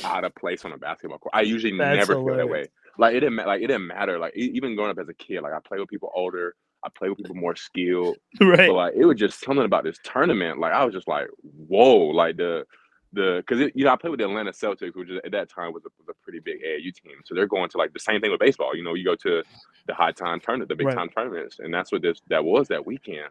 [0.05, 1.35] out of place on a basketball court.
[1.35, 2.69] I usually That's never feel that way.
[2.99, 4.19] Like it didn't like it didn't matter.
[4.19, 6.55] Like even growing up as a kid, like I play with people older.
[6.85, 8.17] I play with people more skilled.
[8.41, 8.69] right.
[8.69, 10.61] But like it was just something about this tournament.
[10.61, 12.65] Like I was just like, whoa, like the
[13.13, 15.85] the because you know I played with the Atlanta Celtics, which at that time was
[15.85, 17.17] a, was a pretty big AAU team.
[17.25, 18.77] So they're going to like the same thing with baseball.
[18.77, 19.43] You know, you go to
[19.87, 20.97] the high time tournament, the big Right.
[20.97, 23.31] time tournaments, and that's what this that was that weekend.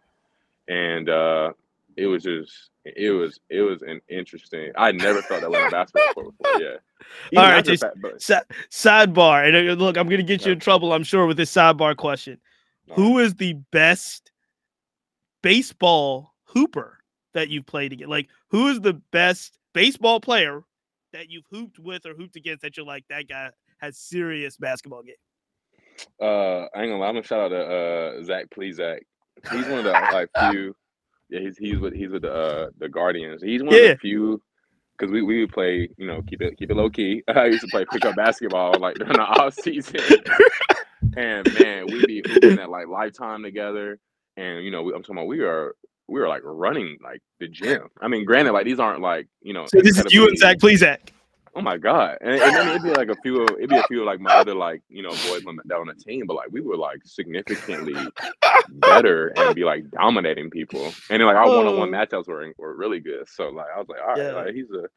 [0.67, 1.53] And uh
[1.97, 4.71] it was just it was it was an interesting.
[4.77, 6.61] I never felt that way a basketball before.
[6.61, 6.75] Yeah.
[7.31, 7.83] Even All right, just-
[8.19, 8.33] Si-
[8.71, 11.95] sidebar, and uh, look, I'm gonna get you in trouble, I'm sure, with this sidebar
[11.95, 12.39] question.
[12.93, 14.31] Who is the best
[15.41, 16.99] baseball hooper
[17.33, 18.09] that you've played against?
[18.09, 20.63] Like, who is the best baseball player
[21.13, 25.03] that you've hooped with or hooped against that you're like that guy has serious basketball
[25.03, 25.15] game?
[26.21, 27.07] Uh, I ain't gonna lie.
[27.07, 28.99] I'm gonna shout out to uh Zach Plesac.
[29.51, 30.75] He's one of the like few.
[31.29, 33.41] Yeah, he's he's with he's with the uh the Guardians.
[33.41, 34.41] He's one of the few
[34.97, 37.23] because we we would play you know keep it keep it low key.
[37.27, 39.99] I used to play pickup basketball like during the off season,
[41.17, 43.99] and man, we'd be hooping at like lifetime together.
[44.37, 45.75] And you know, we, I'm talking about we are
[46.07, 47.89] we were like running like the gym.
[48.01, 49.65] I mean, granted, like these aren't like you know.
[49.67, 51.11] So this is you and Zach, Plesac.
[51.57, 52.17] Oh my god!
[52.21, 54.19] And, and then it'd be like a few, of- it'd be a few of like
[54.19, 56.59] my other like you know boys on the- that on the team, but like we
[56.61, 57.95] were like significantly
[58.69, 60.85] better and be like dominating people.
[61.09, 61.97] And then like our one-on-one Oh.
[61.97, 63.27] matchups were were really good.
[63.27, 64.31] So like I was like, all right, Yeah.
[64.33, 64.87] like he's a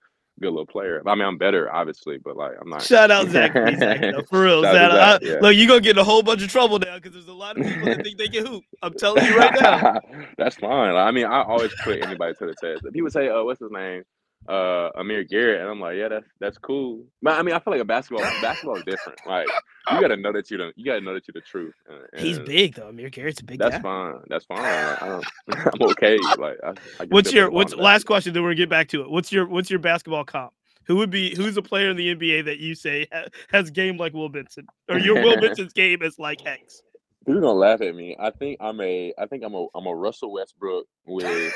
[0.41, 1.03] good little player.
[1.07, 2.83] I mean, I'm better obviously, but like I'm not.
[2.83, 4.01] Shout out Zach, Zach.
[4.01, 4.63] though, for real.
[4.63, 5.23] Shout out Shout to out.
[5.23, 5.39] Zach, yeah.
[5.49, 7.59] Look, you're gonna get in a whole bunch of trouble now because there's a lot
[7.59, 8.65] of people that think they can hoop.
[8.83, 10.01] I'm telling you right now.
[10.39, 10.95] That's fine.
[10.95, 12.85] Like, I mean, I always put anybody to the test.
[12.85, 14.03] If people say, "Oh, what's his name?"
[14.47, 17.73] Uh, Amir Garrett, and I'm like, "Yeah, that's that's cool." But I mean, I feel
[17.73, 19.19] like a basketball basketball is different.
[19.27, 19.47] Like,
[19.93, 21.75] you got to know that you the you got to know that you're the truth.
[22.13, 22.89] and- He's big though.
[22.89, 23.83] Amir Garrett's a big That's guy.
[23.83, 24.15] fine.
[24.29, 24.59] That's fine.
[24.63, 25.25] Like, I don't,
[25.83, 26.19] I'm okay.
[26.39, 28.33] Like, I, I What's your what's last question?
[28.33, 29.11] Then we're gonna get back to it.
[29.11, 30.53] What's your what's your basketball comp?
[30.87, 33.07] Who would be who's a player in the NBA that you say
[33.51, 36.83] has game like Will Benson, or your Will Benson's game is like X?
[37.27, 38.17] People gonna laugh at me.
[38.19, 39.13] I think I'm a.
[39.19, 39.67] I think I'm a.
[39.75, 41.53] I'm a Russell Westbrook with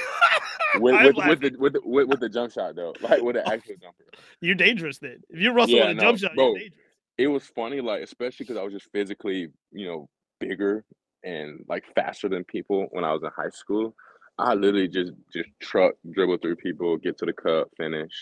[0.81, 3.47] with with, with the with the with, with the jump shot though, like with the
[3.49, 4.05] actual jumper.
[4.41, 5.19] You're dangerous then.
[5.31, 6.49] If you're Russell Yeah, with a no, jump shot, bro.
[6.51, 6.81] you're dangerous.
[7.19, 10.09] it was funny, like especially because I was just physically, you know,
[10.41, 10.85] bigger
[11.25, 13.95] and like faster than people when I was in high school.
[14.39, 18.13] I literally just just truck, dribble through people, get to the cup, finish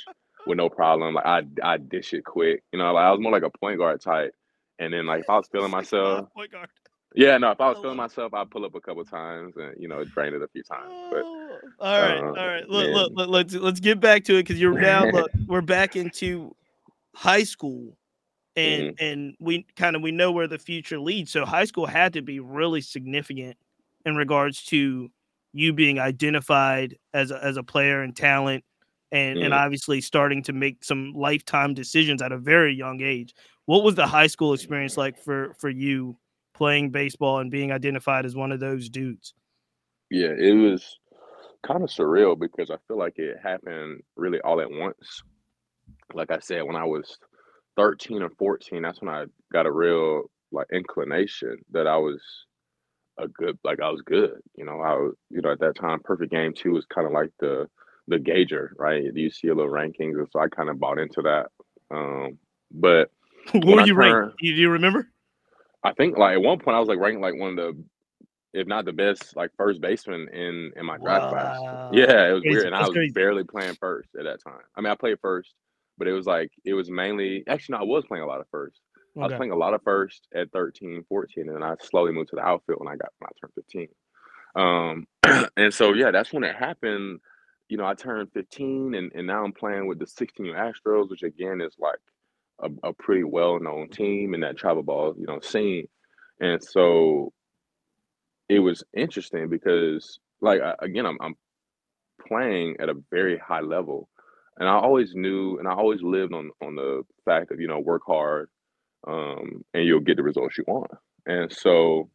[0.47, 1.15] with no problem.
[1.15, 2.93] Like I I dish it quick, you know.
[2.93, 4.33] Like I was more like a point guard type.
[4.79, 6.69] And then like if I was feeling myself, Point guard.
[7.15, 7.51] Yeah, no.
[7.51, 10.05] If I was I feeling myself, I'd pull up a couple times and you know
[10.05, 10.95] drain it a few times.
[11.11, 12.69] But Oh, all right, uh, all right.
[12.69, 15.61] Look, man, look, look, let's let's get back to it because you're now look, we're
[15.63, 16.55] back into
[17.17, 17.97] high school,
[18.57, 18.97] and Mhm.
[19.01, 21.33] and we kind of we know where the future leads.
[21.33, 23.57] So high school had to be really significant
[24.07, 25.11] in regards to
[25.53, 28.65] you being identified as a, as a player and talent,
[29.13, 29.57] and and Mhm.
[29.57, 33.35] obviously starting to make some lifetime decisions at a very young age.
[33.67, 36.19] What was the high school experience like for for you
[36.61, 39.33] playing baseball and being identified as one of those dudes?
[40.11, 40.99] yeah, it was
[41.67, 45.23] kind of surreal because I feel like it happened really all at once.
[46.13, 47.17] Like I said, when I was
[47.77, 52.21] 13 or 14, that's when I got a real like inclination that I was
[53.19, 54.41] a good like I was good.
[54.57, 57.13] You know, I was you know at that time Perfect Game 2 was kind of
[57.13, 57.69] like the
[58.09, 59.05] the gauger, right?
[59.15, 61.47] You see a little rankings, and so I kind of bought into that.
[61.93, 62.39] Um,
[62.73, 63.11] but
[63.53, 64.39] what were you ranked?
[64.41, 65.09] do you remember?
[65.83, 67.85] I think like at one point I was like ranked like one of the
[68.53, 71.59] if not the best like first baseman in in my draft class.
[71.93, 73.13] Yeah, it was weird, and I was crazy.
[73.13, 74.61] barely playing first at that time.
[74.77, 75.55] I mean, I played first,
[75.99, 78.47] but it was like it was mainly actually no, I was playing a lot of
[78.51, 78.81] first.
[79.17, 82.31] I was playing a lot of first at 13, 14, and then I slowly moved
[82.31, 83.89] to the outfield when I got when I turned 15.
[84.55, 87.21] Um, and so yeah, that's when it happened.
[87.69, 91.23] You know, I turned 15, and and now I'm playing with the 16 Astros, which
[91.23, 91.99] again is like
[92.63, 95.87] a, a pretty well known team in that travel ball you know scene.
[96.41, 97.33] And so
[98.49, 101.35] it was interesting because like I, again I'm I'm
[102.27, 104.09] playing at a very high level
[104.59, 107.79] and I always knew and I always lived on on the fact of you know
[107.81, 108.49] work hard
[109.07, 110.91] um and you'll get the results you want.
[111.27, 112.11] And so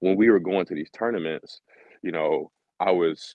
[0.00, 1.60] when we were going to these tournaments,
[2.02, 3.34] you know, I was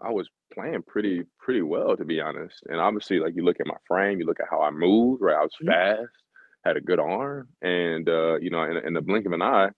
[0.00, 2.62] I was playing pretty pretty well to be honest.
[2.68, 5.36] And obviously like you look at my frame, you look at how I moved, right?
[5.36, 5.66] I was Mhm.
[5.66, 6.12] fast,
[6.64, 9.70] had a good arm and uh you know in, in the blink of an eye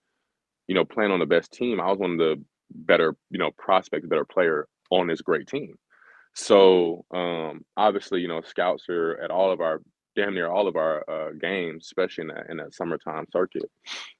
[0.68, 3.50] you know, playing on the best team, I was one of the better, you know,
[3.58, 5.76] prospects, better player on this great team.
[6.34, 9.82] So, um, obviously, you know, scouts are at all of our
[10.16, 13.64] damn near all of our uh, games, especially in that in that summertime circuit.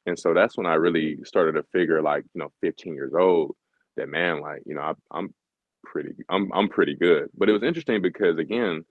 [0.07, 3.57] And so that's when I really started to figure, like, you know, 15 years old,
[3.96, 5.34] that man, like, you know, I, I'm
[5.95, 7.30] pretty, I'm I'm pretty good.
[7.38, 8.84] But it was interesting because again,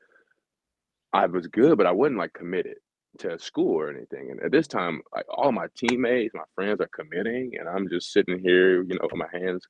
[1.11, 2.77] I was good, but I wasn't like committed
[3.19, 4.31] to school or anything.
[4.31, 8.11] And at this time, like all my teammates, my friends are committing, and I'm just
[8.11, 9.67] sitting here, you know, with my hands,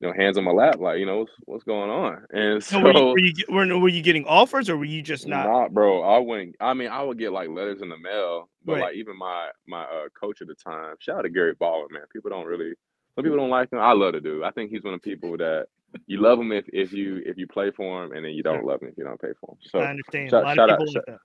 [0.00, 2.24] you know, hands on my lap, like, you know, what's, what's going on?
[2.32, 5.26] And So were you were you were, were you getting offers or were you just
[5.26, 6.56] not not, bro, I wouldn't.
[6.60, 8.82] I mean, I would get like letters in the mail, but right?
[8.82, 12.02] like even my my uh, coach at the time, shout out to Gary Baldwin, man.
[12.12, 12.72] People don't really,
[13.14, 13.78] some people don't like him.
[13.78, 14.42] I love to do.
[14.44, 15.66] I think he's one of the people that
[16.06, 18.64] you love him if if you if you play for him, and then you don't
[18.64, 19.58] love him if you don't pay for him.
[19.62, 20.28] So I understand.
[20.28, 21.18] A shout lot of shout out, people shout, that.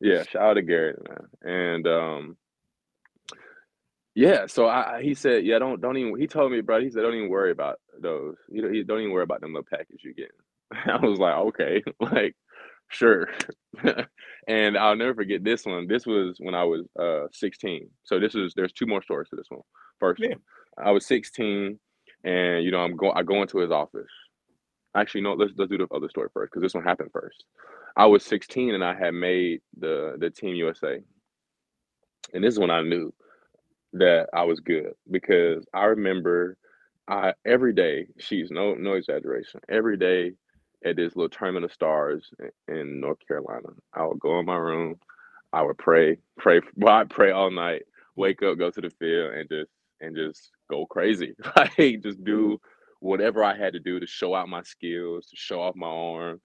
[0.00, 1.26] yeah, shout out to Garrett, man.
[1.42, 2.36] And um,
[4.14, 6.18] yeah, so I, he said, yeah, don't don't even.
[6.18, 6.80] He told me, bro.
[6.80, 8.36] He said, don't even worry about those.
[8.48, 10.30] You know, he don't even worry about them little package you get.
[10.86, 12.36] I was like, okay, like
[12.88, 13.28] sure.
[14.46, 15.88] and I'll never forget this one.
[15.88, 17.88] This was when I was uh 16.
[18.04, 19.62] So this is there's two more stories to this one.
[19.98, 20.30] First Yeah.
[20.30, 20.38] one,
[20.86, 21.78] I was 16,
[22.24, 23.12] and you know I'm going.
[23.16, 24.10] I go into his office.
[24.96, 27.44] Actually, no, let's let's do the other story first because this one happened first.
[27.96, 31.00] I was 16 and I had made the the Team USA,
[32.32, 33.12] and this is when I knew
[33.94, 36.56] that I was good because I remember
[37.08, 40.32] I every day, she's no no exaggeration, every day
[40.84, 42.30] at this little tournament of stars
[42.68, 44.96] in, North Carolina, I would go in my room,
[45.52, 47.82] I would pray, pray, well, I'd pray all night,
[48.16, 49.70] wake up, go to the field, and just
[50.00, 52.60] and just go crazy, like just do
[53.00, 56.40] whatever I had to do to show out my skills, to show off my arm.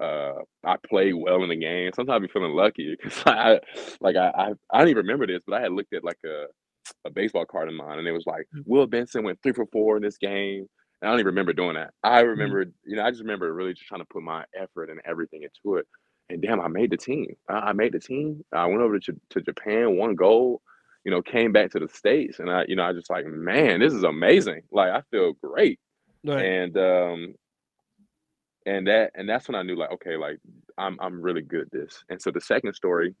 [0.00, 0.32] Uh,
[0.64, 1.90] I played well in the game.
[1.94, 3.60] Sometimes I be feeling lucky because I,
[4.00, 6.46] like I, I, I don't even remember this, but I had looked at like a
[7.06, 8.62] a baseball card of mine, and it was like Mm.
[8.66, 10.66] Will Benson went three for four in this game.
[11.00, 11.92] And I don't even remember doing that.
[12.02, 12.28] I Mhm.
[12.28, 15.42] remember, you know, I just remember really just trying to put my effort and everything
[15.42, 15.86] into it.
[16.30, 17.34] And damn, I made the team.
[17.48, 18.44] I, I made the team.
[18.52, 20.60] I went over to, to Japan, won gold.
[21.04, 23.80] You know, came back to the states, and I, you know, I just like, man,
[23.80, 24.62] this is amazing.
[24.72, 25.78] Like, I feel great.
[26.24, 26.44] Right.
[26.44, 27.34] And um,
[28.66, 30.38] and that, and that's when I knew, like, okay, like,
[30.78, 32.02] I'm, I'm really good at this.
[32.08, 33.14] And so the second story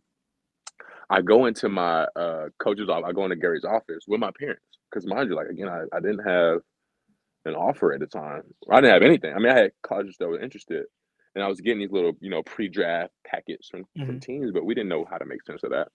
[1.10, 3.04] I go into my uh, coach's office.
[3.08, 6.00] I go into Gary's office with my parents because, mind you, like again, I, I
[6.00, 6.60] didn't have
[7.44, 8.42] an offer at the time.
[8.70, 9.34] I didn't have anything.
[9.34, 10.86] I mean, I had colleges that were interested,
[11.34, 14.22] and I was getting these little, you know, pre-draft packets from from Mhm.
[14.22, 15.88] teams, but we didn't know how to make sense of that.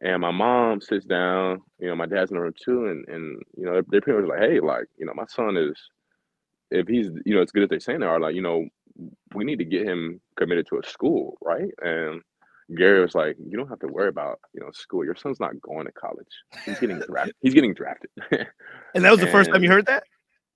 [0.00, 1.62] And my mom sits down.
[1.78, 4.38] You know, my dad's in the room too, and and you know, their parents were
[4.38, 5.76] like, "Hey, like, you know, my son is,
[6.70, 8.66] if he's, you know, as good as they're saying they are, like, you know,
[9.34, 12.22] we need to get him committed to a school, right?" And
[12.76, 15.04] Gary was like, "You don't have to worry about you know school.
[15.04, 16.26] Your son's not going to college.
[16.64, 17.34] He's getting drafted.
[17.40, 18.10] He's getting drafted."
[18.94, 20.04] and that was the first time you heard that.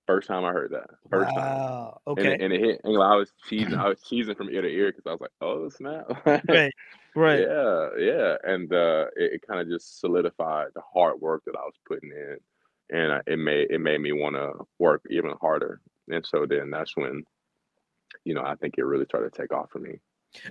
[0.05, 0.89] First time I heard that.
[1.09, 2.01] First wow.
[2.05, 2.13] time.
[2.13, 2.33] Okay.
[2.33, 2.81] And, and, it hit.
[2.83, 3.77] And I was cheesing.
[3.77, 6.05] I was cheesing from ear to ear because I was like, "Oh snap!"
[6.47, 6.73] right.
[7.15, 7.39] Right.
[7.39, 7.89] Yeah.
[7.97, 8.35] Yeah.
[8.43, 12.11] And uh, it, it kind of just solidified the hard work that I was putting
[12.11, 12.37] in,
[12.89, 15.81] and it made it made me want to work even harder.
[16.09, 17.23] And so then that's when,
[18.25, 19.99] you know, I think it really started to take off for me.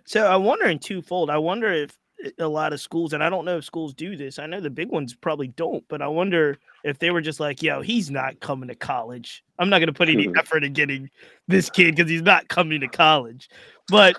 [0.07, 1.29] So I wonder in twofold.
[1.29, 1.99] I wonder if
[2.39, 4.39] a lot of schools, and I don't know if schools do this.
[4.39, 7.63] I know the big ones probably don't, but I wonder if they were just like,
[7.63, 9.43] "Yo, he's not coming to college.
[9.59, 11.11] I'm not going to put any effort in getting
[11.49, 13.49] this kid because he's not coming to college."
[13.89, 14.19] But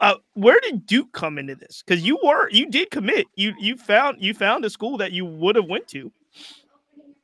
[0.00, 1.82] uh, where did Duke come into this?
[1.86, 3.26] Because you were, you did commit.
[3.34, 6.10] You you found you found a school that you would have went to.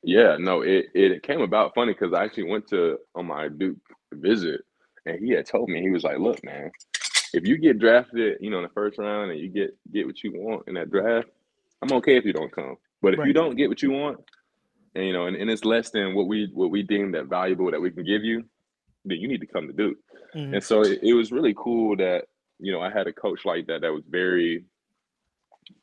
[0.02, 3.78] Yeah, no, it it came about funny because I actually went to on my Duke
[4.12, 4.62] visit,
[5.06, 6.70] and he had told me he was like, "Look, man."
[7.34, 10.22] If you get drafted, you know, in the first round and you get get what
[10.22, 11.28] you want in that draft,
[11.82, 12.76] I'm okay if you don't come.
[13.02, 13.28] But if right.
[13.28, 14.18] you don't get what you want,
[14.94, 17.70] and you know, and, and it's less than what we what we deem that valuable
[17.70, 18.44] that we can give you,
[19.04, 19.98] then you need to come to Duke.
[20.34, 20.54] Mm-hmm.
[20.54, 22.24] And so it, it, was really cool that
[22.58, 24.64] you know I had a coach like that that was very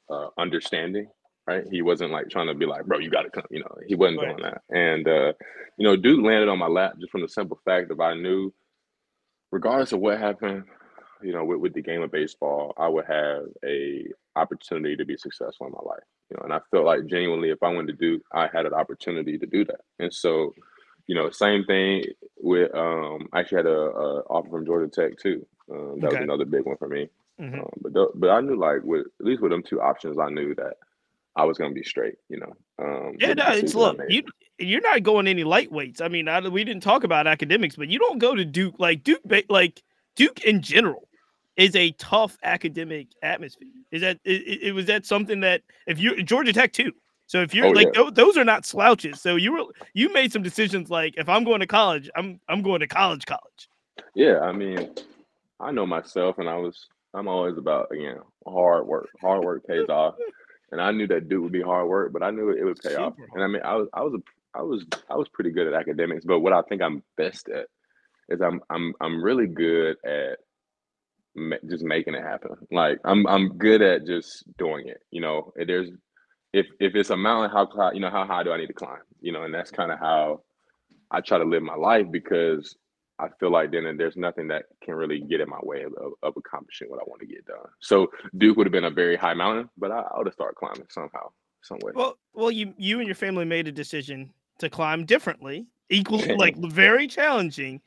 [0.10, 1.08] uh, understanding.
[1.48, 3.44] Right, he wasn't like trying to be like, bro, you got to come.
[3.50, 4.38] You know, he wasn't right.
[4.38, 4.62] doing that.
[4.70, 5.34] And uh,
[5.78, 8.54] you know, Duke landed on my lap just from the simple fact that I knew,
[9.52, 10.66] regardless of what happened,
[11.24, 15.18] you know, with, with the game of baseball, I would have a opportunity to be
[15.18, 16.04] successful in my life.
[16.30, 18.74] You know, and I felt like genuinely, if I wanted to do, I had an
[18.74, 19.82] opportunity to do that.
[20.00, 20.54] And so,
[21.08, 22.06] you know, same thing
[22.38, 22.74] with.
[22.74, 25.46] Um, I actually had a, a offer from Georgia Tech too.
[25.72, 26.18] Um, that okay.
[26.18, 27.10] was another big one for me.
[27.40, 27.60] Mm-hmm.
[27.60, 30.30] Um, but th- but I knew like with at least with them two options, I
[30.30, 30.78] knew that
[31.36, 32.16] I was going to be straight.
[32.30, 32.54] You know.
[32.80, 34.24] Um, yeah, no, it's look you
[34.58, 36.02] you're not going any lightweights.
[36.02, 39.04] I mean, I, we didn't talk about academics, but you don't go to Duke like
[39.04, 39.82] Duke like
[40.16, 41.08] Duke in general
[41.58, 43.70] is a tough academic atmosphere.
[43.92, 46.92] Is that it, it was that something that if you Georgia Tech too.
[47.28, 48.04] So if you're oh, like yeah.
[48.04, 49.22] th- those are not slouches.
[49.22, 52.62] So you were you made some decisions like if I'm going to college, I'm I'm
[52.62, 53.70] going to college college.
[54.16, 54.90] Yeah, I mean,
[55.60, 59.10] I know myself and I was I'm always about you know hard work.
[59.22, 60.16] Hard work pays off.
[60.72, 62.92] And I knew that Duke would be hard work, but I knew it would pay
[62.92, 63.14] Super off.
[63.34, 65.74] And I mean I was I was a I was I was pretty good at
[65.74, 67.68] academics, but what I think I'm best at
[68.30, 70.40] is I'm I'm I'm really good at
[71.70, 72.52] just making it happen.
[72.72, 75.02] Like I'm I'm good at just doing it.
[75.12, 75.90] You know, there's
[76.54, 78.74] if if it's a mountain, how high, you know how high do I need to
[78.74, 79.02] climb?
[79.22, 80.42] You know, and that's kind of how
[81.10, 82.76] I try to live my life because
[83.20, 86.14] I feel like then there's nothing that can really get in my way of, of,
[86.24, 87.58] of accomplishing what I want to get done.
[87.80, 88.08] So
[88.38, 90.88] Duke would have been a very high mountain, but I, I would have started climbing
[90.90, 91.30] somehow,
[91.62, 91.92] some way.
[91.94, 96.58] Well, well, you you and your family made a decision to climb differently equal like
[96.58, 97.82] very challenging.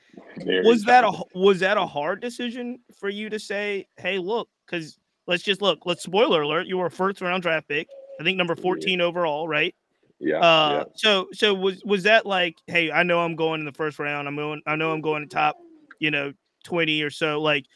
[0.45, 4.49] Very was that a was that a hard decision for you to say, "Hey, look,
[4.67, 5.81] because let's just look.
[5.87, 6.67] Let's spoiler alert.
[6.67, 7.89] You were a first round draft pick.
[8.21, 9.07] I think number fourteen yeah.
[9.07, 9.75] overall, right?
[10.21, 10.85] Yeah, uh, yeah.
[10.95, 14.29] So so was was that like, hey, I know I'm going in the first round.
[14.29, 14.63] I'm going.
[14.67, 15.57] I know I'm going to top,
[15.99, 16.33] you know,
[16.65, 17.41] twenty or so.
[17.41, 17.67] Like,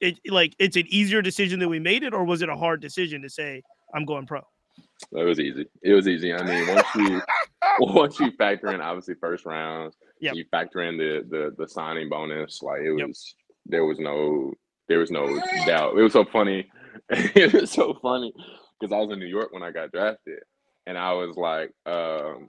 [0.00, 2.80] it like it's an easier decision that we made it, or was it a hard
[2.80, 3.62] decision to say
[3.94, 4.42] I'm going pro?
[5.12, 5.66] It was easy.
[5.82, 6.32] It was easy.
[6.32, 7.22] I mean, once you
[7.94, 10.34] once you factor in obviously first rounds, yep.
[10.34, 13.10] you factor in the the the signing bonus, like it was yep.
[13.66, 14.52] there was no
[14.88, 15.26] there was no
[15.66, 15.96] doubt.
[15.98, 16.68] It was so funny.
[17.10, 18.32] it was so funny
[18.78, 20.40] because I was in New York when I got drafted,
[20.86, 22.48] and I was like, um,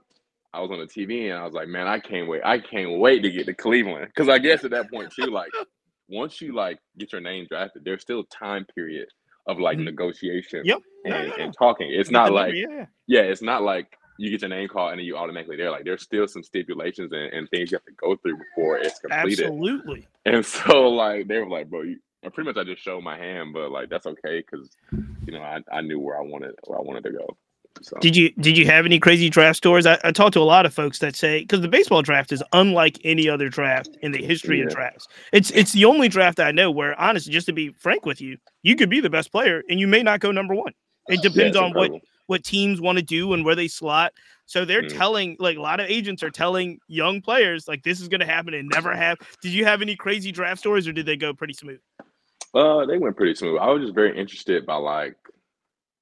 [0.52, 2.42] I was on the TV and I was like, man, I can't wait.
[2.44, 5.50] I can't wait to get to Cleveland because I guess at that point too, like
[6.08, 9.08] once you like get your name drafted, there's still time period
[9.46, 9.86] of like mm-hmm.
[9.86, 10.78] negotiation yep.
[11.04, 11.44] and, no, no, no.
[11.44, 11.90] and, talking.
[11.90, 12.86] It's not like yeah.
[13.06, 15.70] yeah, it's not like you get your name called and then you automatically there.
[15.70, 18.98] Like there's still some stipulations and, and, things you have to go through before it's
[18.98, 19.46] completed.
[19.46, 20.06] Absolutely.
[20.26, 21.98] And so like they were like, bro, you
[22.32, 24.70] pretty much I just showed my hand, but like that's okay because
[25.24, 27.36] you know I, I knew where I wanted where I wanted to go.
[27.80, 27.96] So.
[28.00, 29.86] Did you did you have any crazy draft stories?
[29.86, 32.42] I, I talked to a lot of folks that say because the baseball draft is
[32.52, 34.64] unlike any other draft in the history yeah.
[34.64, 35.06] of drafts.
[35.32, 38.36] It's it's the only draft I know where honestly, just to be frank with you,
[38.62, 40.72] you could be the best player and you may not go number one.
[41.08, 41.94] It depends yeah, on incredible.
[41.96, 44.12] what what teams want to do and where they slot.
[44.46, 44.96] So they're mm.
[44.96, 48.26] telling like a lot of agents are telling young players like this is going to
[48.26, 49.18] happen and never have.
[49.42, 51.80] Did you have any crazy draft stories or did they go pretty smooth?
[52.54, 53.58] Uh, they went pretty smooth.
[53.60, 55.16] I was just very interested by like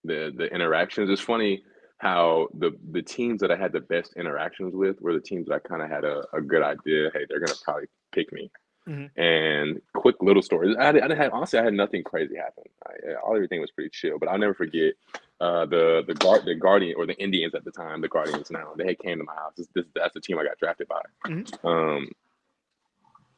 [0.05, 1.11] the the interactions.
[1.11, 1.63] It's funny
[1.99, 5.55] how the the teams that I had the best interactions with were the teams that
[5.55, 7.11] I kind of had a, a good idea.
[7.15, 8.51] Hey, they're gonna probably pick me.
[8.89, 9.21] Mm-hmm.
[9.21, 10.77] And quick little stories.
[10.79, 11.59] I, I didn't have honestly.
[11.59, 12.65] I had nothing crazy happen.
[12.87, 14.19] I, all everything was pretty chill.
[14.19, 14.95] But I'll never forget
[15.41, 18.01] uh, the the guard the Guardian or the Indians at the time.
[18.01, 18.73] The Guardians now.
[18.77, 19.53] They had came to my house.
[19.57, 21.03] This, this that's the team I got drafted by.
[21.27, 21.67] Mm-hmm.
[21.67, 22.09] Um,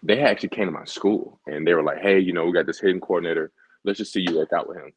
[0.03, 2.67] they actually came to my school and they were like, "Hey, you know, we got
[2.67, 3.51] this hitting coordinator.
[3.85, 4.93] Let's just see you work out with him."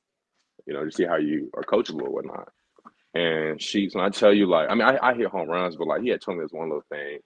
[0.67, 2.49] you know, to see how you are coachable or whatnot.
[3.15, 5.87] And she's, when I tell you, like, I mean, I, I hit home runs, but
[5.87, 7.17] like, he had told me this one little thing.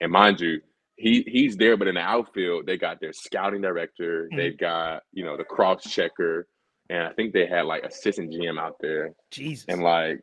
[0.00, 0.62] And mind you,
[0.96, 4.36] he he's there, but in the outfield, they got their scouting director, Mm-hmm.
[4.38, 6.48] they've got, you know, the cross checker,
[6.90, 9.12] and I think they had like assistant GM out there.
[9.30, 9.66] Jesus.
[9.68, 10.20] And like,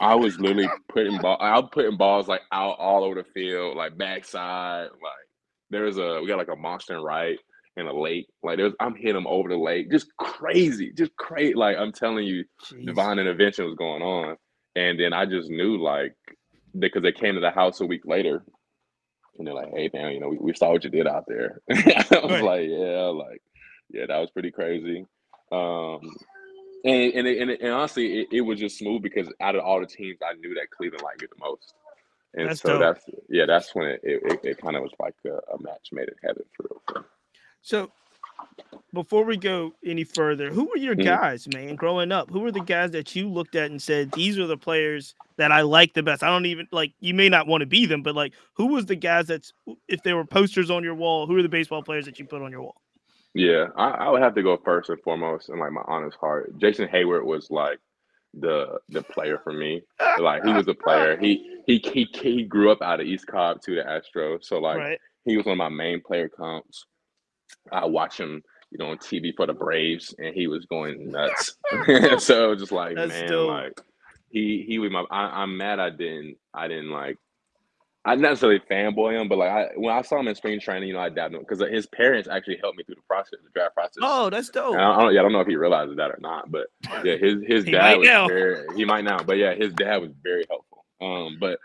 [0.00, 3.76] I was literally putting ball, I was putting balls like out all over the field,
[3.76, 4.88] like backside.
[4.90, 5.26] Like,
[5.70, 7.38] there's a, we got like a monster right
[7.76, 8.26] in a lake.
[8.42, 11.54] Like, there's, I'm hitting them over the lake, just crazy, just crazy.
[11.54, 12.86] Like, I'm telling you, Jeez.
[12.86, 14.36] divine intervention was going on.
[14.76, 16.14] And then I just knew like
[16.78, 18.44] because they came to the house a week later
[19.36, 21.60] and they're like, hey man, you know, we, we saw what you did out there.
[21.70, 22.42] I was Right.
[22.44, 23.42] like, yeah, like,
[23.90, 25.04] yeah, that was pretty crazy.
[25.52, 26.00] Um
[26.84, 29.86] and and, and, and honestly, it, it was just smooth because out of all the
[29.86, 31.74] teams, I knew that Cleveland liked me the most.
[32.34, 32.80] And That's so dope.
[32.80, 35.88] that's yeah, that's when it it, it, it kind of was like a, a match
[35.92, 36.82] made in heaven for real.
[36.86, 37.04] for.
[37.62, 37.90] So
[38.94, 41.04] before we go any further, who were your Mhm.
[41.04, 42.30] guys, man, growing up?
[42.30, 45.52] Who were the guys that you looked at and said, these are the players that
[45.52, 46.22] I like the best?
[46.22, 48.86] I don't even like you may not want to be them, but like who was
[48.86, 49.52] the guys that's
[49.88, 52.42] if there were posters on your wall, who are the baseball players that you put
[52.42, 52.76] on your wall?
[53.34, 56.56] Yeah, I, I would have to go first and foremost in like my honest heart.
[56.58, 57.78] Jason Heyward was like
[58.34, 59.82] the the player for me.
[60.18, 61.16] Like he was a player.
[61.16, 64.44] He he he, he grew up out of East Cobb to the Astros.
[64.44, 65.00] So like right.
[65.24, 66.86] he was one of my main player comps.
[67.72, 71.56] I watch him, you know, on TV for the Braves, and he was going nuts.
[72.24, 73.50] so just like, That's man, dope.
[73.50, 73.80] like
[74.30, 75.04] he he was my.
[75.10, 77.16] I, I'm mad I didn't I didn't like.
[78.04, 80.88] I not necessarily fanboy him, but like I when I saw him in spring training,
[80.88, 83.50] you know, I dabbed him because his parents actually helped me through the process, the
[83.50, 83.98] draft process.
[84.02, 84.72] Oh, that's dope.
[84.72, 86.68] And I, don't, yeah, I don't know if he realizes that or not, but
[87.04, 88.26] yeah, his his dad was now.
[88.26, 90.86] very he might now, but yeah, his dad was very helpful.
[91.02, 91.58] Um, but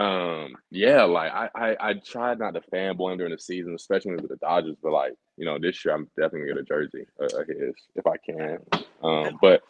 [0.00, 4.12] um, yeah, like I I, I tried not to fanboy him during the season, especially
[4.12, 7.06] with the Dodgers, but like you know, this year I'm definitely gonna get a jersey
[7.20, 8.58] uh, of his if I can.
[9.02, 9.62] Um, but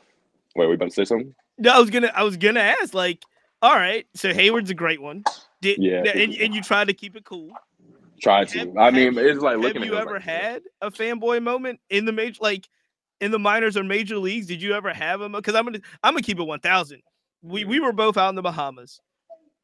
[0.56, 1.34] wait, we about to say something?
[1.58, 3.22] No, I was gonna I was gonna ask, like,
[3.62, 5.24] all right, so Heyward's a great one.
[5.60, 6.02] Did Yeah.
[6.14, 7.50] and, and you tried to keep it cool.
[8.20, 8.58] Try to.
[8.58, 9.82] Have- I mean, it's like looking.
[9.82, 12.68] Have you ever like, had a fanboy moment in the major, like
[13.20, 14.46] in the minors or major leagues?
[14.46, 15.32] Did you ever have them?
[15.32, 17.02] Because I'm gonna I'm gonna keep it one thousand.
[17.42, 19.00] We we were both out in the Bahamas.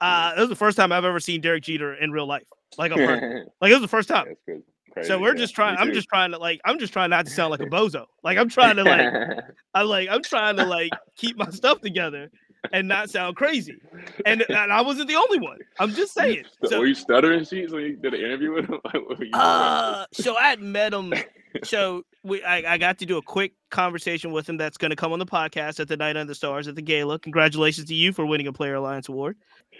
[0.00, 2.46] Uh, that was the first time I've ever seen Derek Jeter in real life.
[2.76, 4.34] Like, like it was the first time.
[4.46, 4.62] Good.
[4.92, 5.76] Crazy, So we're yeah, just trying.
[5.76, 6.60] I'm just trying to like.
[6.64, 8.06] I'm just trying not to sound like a bozo.
[8.22, 9.38] Like I'm trying to like.
[9.74, 12.30] I'm like I'm trying to like keep my stuff together
[12.72, 13.80] and not sound crazy.
[14.26, 15.58] And, and I wasn't the only one.
[15.78, 16.44] I'm just saying.
[16.64, 18.80] So were you stuttering sheets when you did an interview with him?
[18.84, 19.34] Like, what were you doing?
[19.34, 21.12] Uh, so I had met him.
[21.64, 24.58] So we, I, I got to do a quick conversation with him.
[24.58, 26.82] That's going to come on the podcast at the Night Under the Stars at the
[26.82, 27.18] Gala.
[27.18, 29.34] Congratulations to you for winning a Player Alliance award.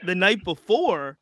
[0.05, 1.19] The night before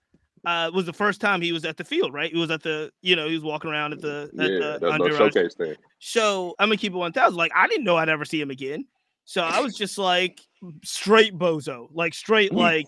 [0.46, 2.14] uh, was the first time he was at the field.
[2.14, 2.32] Right?
[2.32, 4.90] He was at the, you know, he was walking around at the, at yeah, the
[4.92, 5.74] under- showcase thing.
[5.98, 7.36] So I'm gonna keep it one thousand.
[7.36, 8.86] Like I didn't know I'd ever see him again.
[9.24, 10.40] So I was just like
[10.84, 12.86] straight bozo, like straight like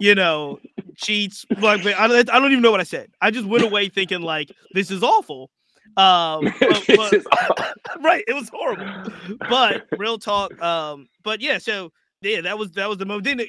[0.00, 0.58] you know
[0.96, 1.44] cheats.
[1.58, 3.10] Like I don't, I don't even know what I said.
[3.20, 5.50] I just went away thinking like this is awful.
[5.96, 9.12] Um, but- but- right, it was horrible.
[9.48, 10.60] But real talk.
[10.62, 13.24] Um, but yeah, so yeah, that was that was the moment.
[13.24, 13.40] Then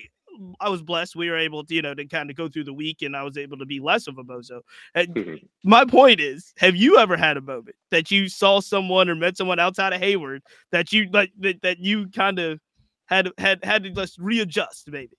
[0.60, 1.16] I was blessed.
[1.16, 3.24] We were able to, you know, to kind of go through the week, and I
[3.24, 4.62] was able to be less of a bozo.
[4.96, 9.16] And my point is, have you ever had a moment that you saw someone or
[9.16, 10.40] met someone outside of Heyward
[10.72, 12.60] that you like that, that you kind of
[13.08, 15.18] had had had to just readjust, maybe?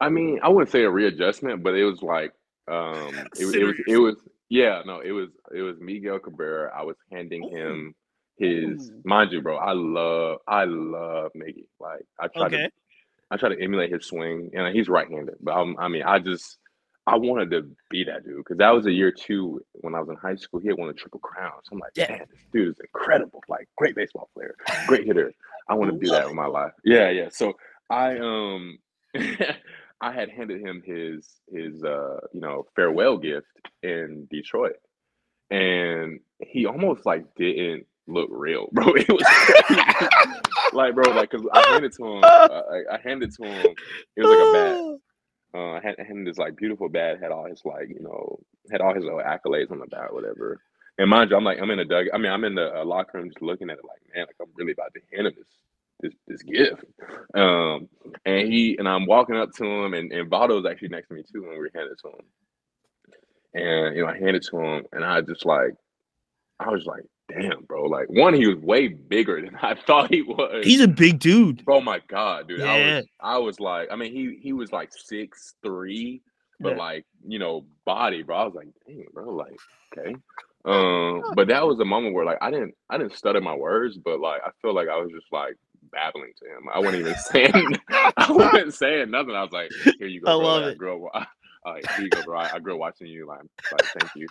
[0.00, 2.32] I mean, I wouldn't say a readjustment, but it was like
[2.70, 4.16] um it, was- it was it was
[4.48, 6.72] yeah, no, it was it was Miguel Cabrera.
[6.76, 7.56] I was handing Ooh.
[7.56, 7.94] him
[8.36, 9.02] his Ooh.
[9.04, 9.56] mind you, bro.
[9.56, 11.66] I love I love Miggy.
[11.78, 12.70] Like I try Okay, to
[13.30, 15.36] I try to emulate his swing, and he's right-handed.
[15.40, 16.58] But um, I mean, I just
[17.06, 20.08] I wanted to be that dude because that was a year two when I was
[20.10, 20.60] in high school.
[20.60, 21.52] He had won a triple crown.
[21.64, 22.10] So I'm like, Yeah.
[22.10, 23.42] man, this dude is incredible.
[23.48, 24.54] Like, great baseball player,
[24.86, 25.32] great hitter.
[25.68, 26.72] I want to do that with my life.
[26.84, 27.28] Yeah, yeah.
[27.30, 27.54] So
[27.88, 28.78] I um
[30.02, 33.46] I had handed him his his uh you know farewell gift
[33.82, 34.76] in Detroit,
[35.50, 38.92] and he almost like didn't look real, bro.
[38.94, 39.24] It was
[40.72, 42.26] like, bro, like, cause I handed to him, uh,
[42.70, 43.74] I, I handed to him.
[44.16, 44.98] It was like a bat.
[45.52, 48.38] Uh, had handed this like beautiful bat, had all his like you know,
[48.70, 50.60] had all his little accolades on the bat, whatever.
[50.98, 52.06] And mind you, I'm like, I'm in a dug.
[52.12, 54.36] I mean, I'm in the uh, locker room just looking at it, like, man, like
[54.40, 55.58] I'm really about to hand him this
[56.00, 56.84] this this gift.
[57.34, 57.88] Um,
[58.24, 61.22] and he and I'm walking up to him, and and was actually next to me
[61.22, 62.24] too when we were handed to him.
[63.54, 65.74] And you know, I handed to him, and I just like,
[66.58, 67.84] I was like, damn, bro.
[67.84, 70.64] Like one, he was way bigger than I thought he was.
[70.64, 71.66] he's a big dude.
[71.68, 72.62] Oh my god, dude!
[72.62, 72.76] I Yeah.
[72.76, 76.22] was, I was like, I mean, he he was like six three,
[76.60, 76.76] but Yeah.
[76.76, 78.36] like you know, body, bro.
[78.36, 79.60] I was like, dang, bro, like,
[79.98, 80.18] okay.
[80.66, 83.98] Um, but that was a moment where like I didn't, I didn't stutter my words,
[83.98, 85.56] but like I feel like I was just like
[85.92, 86.68] babbling to him.
[86.72, 87.80] I wasn't even saying
[88.16, 89.34] I wasn't saying nothing.
[89.36, 90.48] I was like, "Here you go, I bro.
[90.48, 90.78] love Like, it.
[90.78, 91.10] Girl,
[91.64, 92.38] uh, here you go, bro.
[92.38, 93.26] I, I grew up watching you.
[93.26, 93.40] Like,
[93.72, 94.26] like thank you.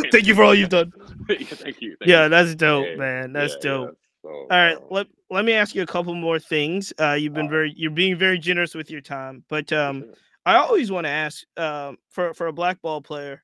[0.10, 0.92] Thank you for all you've done.
[1.28, 1.96] yeah, thank you.
[2.00, 2.28] Thank Yeah, you.
[2.30, 3.32] that's dope, Yeah, man.
[3.32, 3.98] That's yeah, dope.
[4.22, 6.92] So, All right, um, let let me ask you a couple more things.
[7.00, 7.50] Uh, you've been Alright.
[7.50, 10.14] very, you're being very generous with your time, but um, sure.
[10.46, 13.42] I always want to ask, um, for for a black ball player,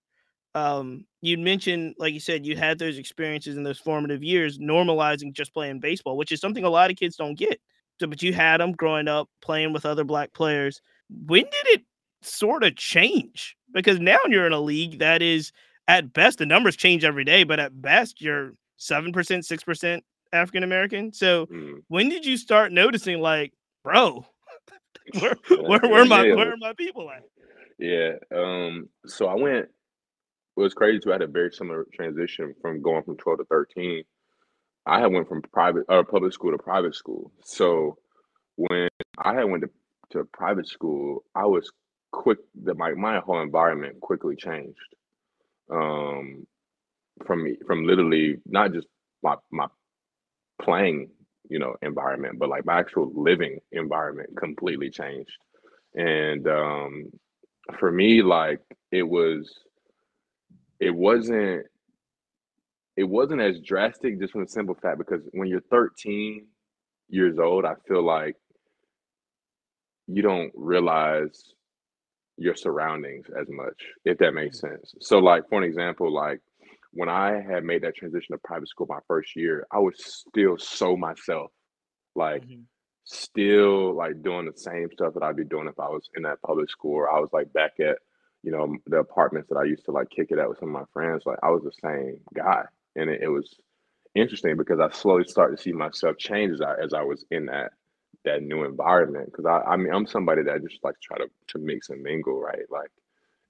[0.55, 5.33] um, you mentioned, like you said, you had those experiences in those formative years, normalizing
[5.33, 7.61] just playing baseball, which is something a lot of kids don't get.
[8.01, 10.81] So, but you had them growing up playing with other black players.
[11.11, 11.83] When did it
[12.23, 13.57] sort of change?
[13.73, 15.53] Because now you're in a league that is,
[15.87, 20.05] at best, the numbers change every day, but at best, you're seven percent, six percent
[20.33, 21.13] African American.
[21.13, 21.83] So, Mm.
[21.89, 23.53] when did you start noticing, like,
[23.85, 24.25] bro,
[25.21, 26.35] where where, where my yeah.
[26.35, 27.23] where are my people at?
[27.79, 28.13] Yeah.
[28.35, 29.71] Um, so I went, it
[30.61, 31.11] was crazy too.
[31.11, 34.03] I had a very similar transition from going from 12 to 13.
[34.87, 37.31] I had went from private or public school to private school.
[37.45, 37.97] So
[38.57, 38.89] when
[39.19, 39.71] I had went to,
[40.11, 41.71] to private school, I was
[42.13, 44.79] quick that my, my whole environment quickly changed.
[45.71, 46.47] Um,
[47.27, 48.87] from me from literally not just
[49.23, 49.67] my my
[50.63, 51.11] playing,
[51.49, 55.33] you know, environment, but like my actual living environment completely changed.
[55.95, 57.11] And um
[57.79, 58.61] for me, like
[58.93, 59.53] it was
[60.81, 61.67] it wasn't
[62.97, 66.47] it wasn't as drastic just from the simple fact because when you're 13
[67.09, 68.37] years old, I feel like
[70.07, 71.53] you don't realize
[72.39, 74.95] your surroundings as much, if that makes sense.
[75.01, 76.41] So, like for an example, like
[76.93, 80.57] when I had made that transition to private school my first year, I was still
[80.59, 81.53] so myself,
[82.15, 82.67] like Mhm.
[83.05, 86.43] still like doing the same stuff that I'd be doing if I was in that
[86.43, 87.99] public school or I was like back at,
[88.43, 90.81] you know, the apartments that I used to like kick it at with some of
[90.81, 91.25] my friends.
[91.27, 92.65] Like I was the same guy.
[92.97, 93.55] And it, it was
[94.15, 97.47] interesting because I slowly started to see myself change as I, as I was in
[97.47, 97.73] that
[98.25, 99.27] that new environment.
[99.27, 102.41] Because I, I mean, I'm somebody that just like try to to mix and mingle,
[102.41, 102.67] right?
[102.71, 102.91] Like,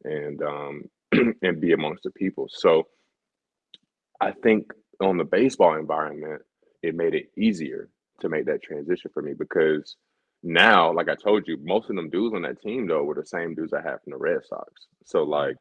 [0.04, 0.84] and um,
[1.42, 2.48] and be amongst the people.
[2.50, 2.88] So
[4.20, 6.42] I think on the baseball environment,
[6.82, 7.88] it made it easier
[8.20, 9.96] to make that transition for me because
[10.42, 13.26] now, like I told you, most of them dudes on that team though were the
[13.26, 14.86] same dudes I had from the Red Sox.
[15.04, 15.56] So like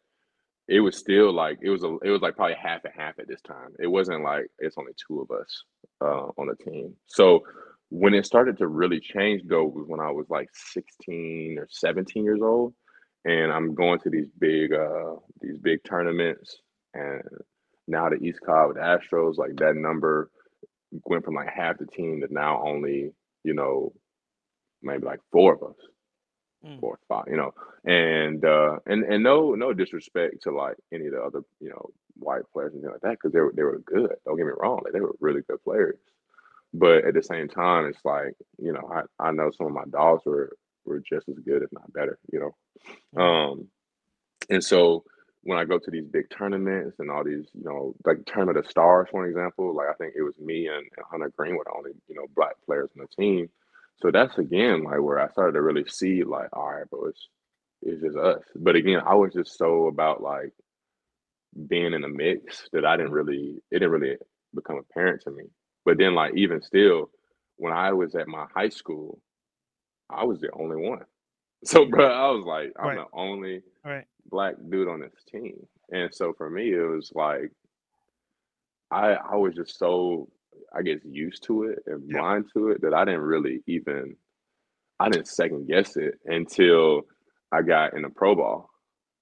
[0.67, 3.27] it was still like it was a it was like probably half and half at
[3.27, 3.73] this time.
[3.79, 5.63] It wasn't like it's only two of us
[6.01, 6.95] uh, on the team.
[7.07, 7.43] So
[7.89, 12.23] when it started to really change though was when I was like 16 or 17
[12.23, 12.73] years old,
[13.25, 16.57] and I'm going to these big uh these big tournaments,
[16.93, 17.21] and
[17.87, 20.29] now the East Coast with Astros like that number
[21.05, 23.11] went from like half the team to now only
[23.43, 23.93] you know
[24.81, 25.75] maybe like four of us
[26.65, 26.79] Mm.
[26.79, 27.51] four or five, you know,
[27.85, 31.89] and uh, and and no no disrespect to like any of the other you know
[32.15, 34.13] white players and things like that because they were they were good.
[34.25, 35.97] Don't get me wrong, like they were really good players.
[36.73, 39.85] But at the same time, it's like you know I, I know some of my
[39.89, 40.51] dogs were
[40.85, 42.55] were just as good if not better, you know.
[43.15, 43.21] Mhm.
[43.53, 43.67] Um,
[44.49, 45.03] and so
[45.43, 48.69] when I go to these big tournaments and all these, you know, like Tournament of
[48.69, 51.73] Stars, for example, like I think it was me and, and Hunter Greene were the
[51.77, 53.49] only, you know, black players on the team.
[54.01, 57.27] So that's again like where I started to really see like, all right, bro, it's
[57.81, 58.43] it's just us.
[58.55, 60.53] But again, I was just so about like
[61.67, 64.17] being in the mix that I didn't really it didn't really
[64.53, 65.45] become apparent to me.
[65.87, 67.11] But then like even still,
[67.57, 69.21] when I was at my high school,
[70.09, 71.01] I was the only one.
[71.65, 72.97] So bro, I was like, I'm Right.
[72.97, 74.05] the only Right.
[74.29, 75.57] black dude on this team.
[75.91, 77.51] And so for me, it was like
[78.91, 80.29] I I was just so
[80.75, 82.19] I guess used to it and Yeah.
[82.19, 84.15] blind to it that I didn't really even
[84.99, 87.03] I didn't second guess it until
[87.51, 88.69] I got in the pro ball.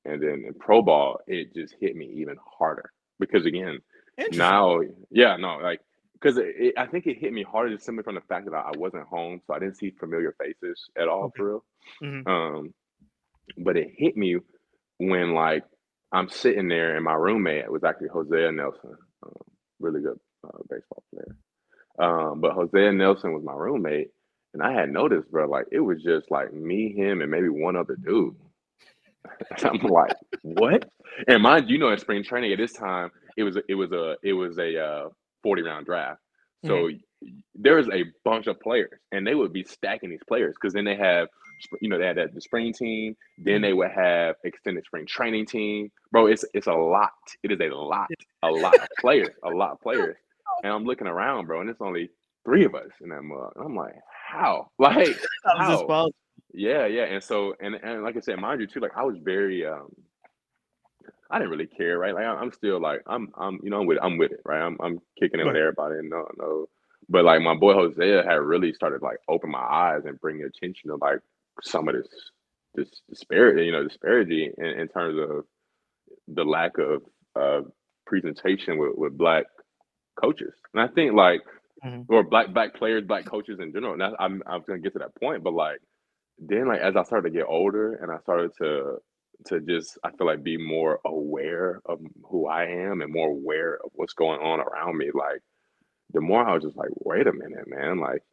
[0.06, 2.92] And then in pro ball, it just hit me even harder.
[3.20, 3.80] Because again,
[4.32, 5.82] now yeah, no, like
[6.26, 6.42] because
[6.78, 9.08] I think it hit me harder just simply from the fact that I, I wasn't
[9.08, 11.38] home, so I didn't see familiar faces at all Okay.
[11.38, 11.66] for real.
[12.04, 12.28] Mhm.
[12.28, 12.74] Um,
[13.58, 14.38] but it hit me
[14.98, 15.64] when like
[16.12, 19.34] I'm sitting there and my roommate was actually Hosea Nelson, um,
[19.80, 21.36] really good uh, baseball player.
[22.00, 24.10] Um, but Hosea Nelson was my roommate,
[24.54, 27.76] and I had noticed, bro, like it was just like me, him, and maybe one
[27.76, 28.36] other dude.
[29.64, 30.90] I'm like, what?
[31.28, 33.92] And mind you, you know, in spring training at this time, it was it was
[33.92, 35.10] a it was a uh,
[35.46, 36.20] 40 round draft.
[36.66, 36.90] So
[37.54, 40.96] there's a bunch of players, and they would be stacking these players because then they
[40.96, 41.28] have,
[41.80, 43.16] you know, they had that, the spring team.
[43.38, 45.92] Then they would have extended spring training team.
[46.12, 47.12] Bro, it's it's a lot.
[47.44, 48.10] It is a lot,
[48.42, 50.18] a lot of players, a lot of players.
[50.64, 52.10] And I'm looking around, bro, and it's only
[52.44, 53.54] three of us in that mug.
[53.56, 53.96] And I'm like,
[54.28, 54.72] how?
[54.80, 54.96] Like,
[55.46, 56.10] How is this how?
[56.54, 57.04] Yeah, yeah.
[57.04, 59.94] And so, and and like I said, mind you too, like I was very um
[61.30, 62.14] I didn't really care, right?
[62.14, 64.62] Like I'm still like I'm I'm you know I'm with I'm with it, right?
[64.62, 66.68] I'm I'm kicking it with everybody, and no no
[67.10, 70.90] But like my boy Hosea had really started like open my eyes and bring attention
[70.90, 71.20] to like
[71.64, 72.08] some of this
[72.76, 75.46] this disparity, you know, disparity in, in terms of
[76.28, 77.04] the lack of
[77.36, 77.62] uh,
[78.06, 79.46] presentation with, with black
[80.22, 80.54] coaches.
[80.74, 81.42] And I think like
[81.84, 82.02] mm-hmm.
[82.14, 83.94] or black black players, black coaches in general.
[83.94, 85.80] And I'm I'm gonna get to that point, but like
[86.38, 88.98] then like as I started to get older and I started to
[89.46, 93.76] to just I feel like be more aware of who I am and more aware
[93.84, 95.12] of what's going on around me.
[95.14, 95.42] Like
[96.14, 98.24] the more I was just like, wait a minute, man, like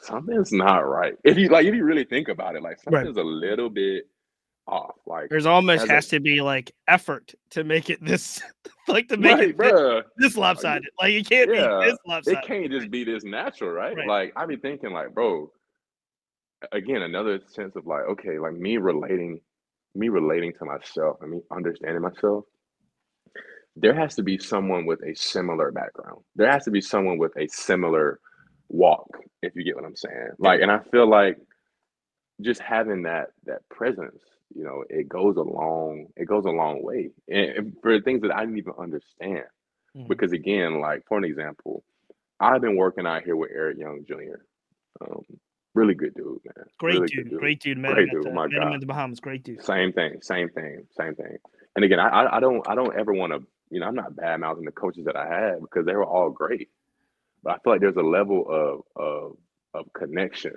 [0.00, 1.14] something's not right.
[1.24, 3.24] If you like if you really think about it, like something's right.
[3.24, 4.06] a little bit
[4.66, 4.96] off.
[5.06, 8.42] Like there's almost has a, to be like effort to make it this
[8.88, 10.88] like to make right, it this, this, lopsided.
[11.00, 12.38] Like it can't yeah, be this lopsided.
[12.38, 13.96] It can't just be this natural, right?
[13.96, 14.08] right?
[14.08, 15.50] Like I'd be thinking like, bro,
[16.70, 19.40] again, another sense of like, okay, like me relating,
[19.94, 22.44] me relating to myself and me understanding myself.
[23.76, 26.22] There has to be someone with a similar background.
[26.36, 28.20] There has to be someone with a similar
[28.68, 29.08] walk,
[29.42, 30.32] if you get what I'm saying.
[30.38, 31.38] Like, and I feel like
[32.40, 34.20] just having that that presence
[34.54, 37.10] you know, it goes a long, it goes a long way.
[37.28, 39.44] And for things that I didn't even understand.
[39.96, 40.08] Mm-hmm.
[40.08, 41.84] Because again, like for an example,
[42.40, 44.40] I've been working out here with Eric Young Jr.
[45.00, 45.22] Um,
[45.74, 46.66] really good dude, man.
[46.78, 47.94] Great really dude, dude, great dude, man.
[47.94, 48.74] Great dude, the, my God.
[48.74, 49.64] in the Bahamas, great dude.
[49.64, 51.36] Same thing, same thing, same thing.
[51.76, 54.40] And again, I I don't I don't ever want to, you know, I'm not bad
[54.40, 56.68] mouthing the coaches that I had because they were all great.
[57.42, 59.36] But I feel like there's a level of of
[59.74, 60.54] of connection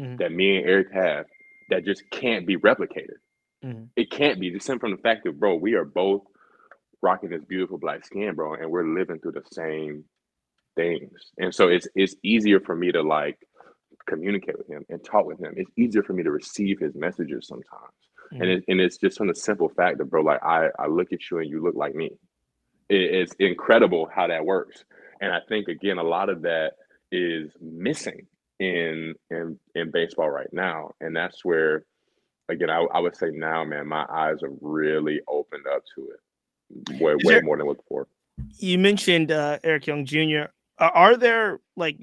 [0.00, 0.16] mm-hmm.
[0.16, 1.26] that me and Eric have
[1.70, 3.18] that just can't be replicated.
[3.64, 3.84] Mm-hmm.
[3.96, 6.22] It can't be just simply from the fact that, bro, we are both
[7.02, 10.04] rocking this beautiful black skin, bro, and we're living through the same
[10.76, 11.12] things.
[11.38, 13.38] And so it's it's easier for me to like
[14.06, 15.54] communicate with him and talk with him.
[15.56, 17.92] It's easier for me to receive his messages sometimes.
[18.32, 18.42] Mm-hmm.
[18.42, 21.12] And it, and it's just from the simple fact that, bro, like I I look
[21.12, 22.10] at you and you look like me.
[22.88, 24.84] It, it's incredible how that works.
[25.20, 26.72] And I think again, a lot of that
[27.12, 28.26] is missing
[28.58, 31.84] in in in baseball right now, and that's where
[32.50, 37.00] again, I, I would say now, man, my eyes are really opened up to it
[37.00, 38.06] way, way there, more than before.
[38.58, 40.44] You mentioned uh, Eric Young Jr.
[40.78, 41.96] Are there like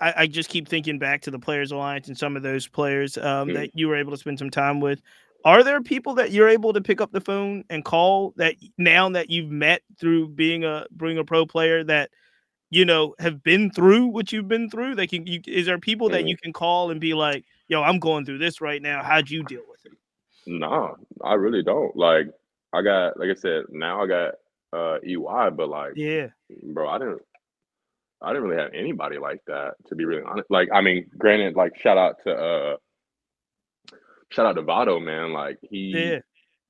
[0.00, 3.16] I, I, just keep thinking back to the Players Alliance and some of those players
[3.18, 3.54] um, mm.
[3.54, 5.00] that you were able to spend some time with.
[5.44, 9.10] Are there people that you're able to pick up the phone and call that now
[9.10, 12.10] that you've met through being a being a pro player that
[12.70, 14.94] you know have been through what you've been through?
[14.94, 15.26] They can.
[15.26, 16.12] You, is there people mm.
[16.12, 19.02] that you can call and be like, "Yo, I'm going through this right now.
[19.02, 19.92] How'd you deal with it?"
[20.46, 21.94] Nah, I really don't.
[21.94, 22.28] Like
[22.72, 24.34] I got, like I said, now I got
[24.72, 26.28] uh EY, but like, yeah,
[26.62, 27.22] bro, I didn't,
[28.24, 30.50] I didn't really have anybody like that to be really honest.
[30.50, 32.76] Like, I mean, granted, like shout out to uh,
[34.30, 35.32] shout out to Votto, man.
[35.32, 36.18] Like he, yeah.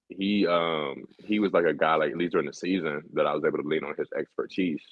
[0.08, 3.34] he, um, he was like a guy like at least during the season that I
[3.34, 4.82] was able to lean on his expertise.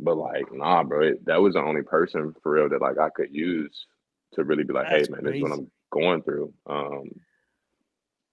[0.00, 3.10] But like, nah, bro, it, that was the only person for real that like I
[3.10, 3.86] could use
[4.34, 5.38] to really be like, That's hey, man, crazy.
[5.40, 6.52] this is what I'm going through.
[6.66, 7.10] Um,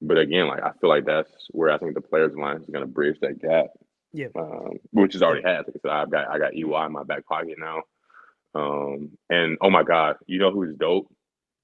[0.01, 2.85] but again, like I feel like that's where I think the players alliance is going
[2.85, 3.67] to bridge that gap.
[4.13, 5.65] Yeah, um, which is already has.
[5.67, 7.81] Like I said, I've got I got EY in my back pocket now.
[8.53, 11.07] Um, and oh my God, you know who's dope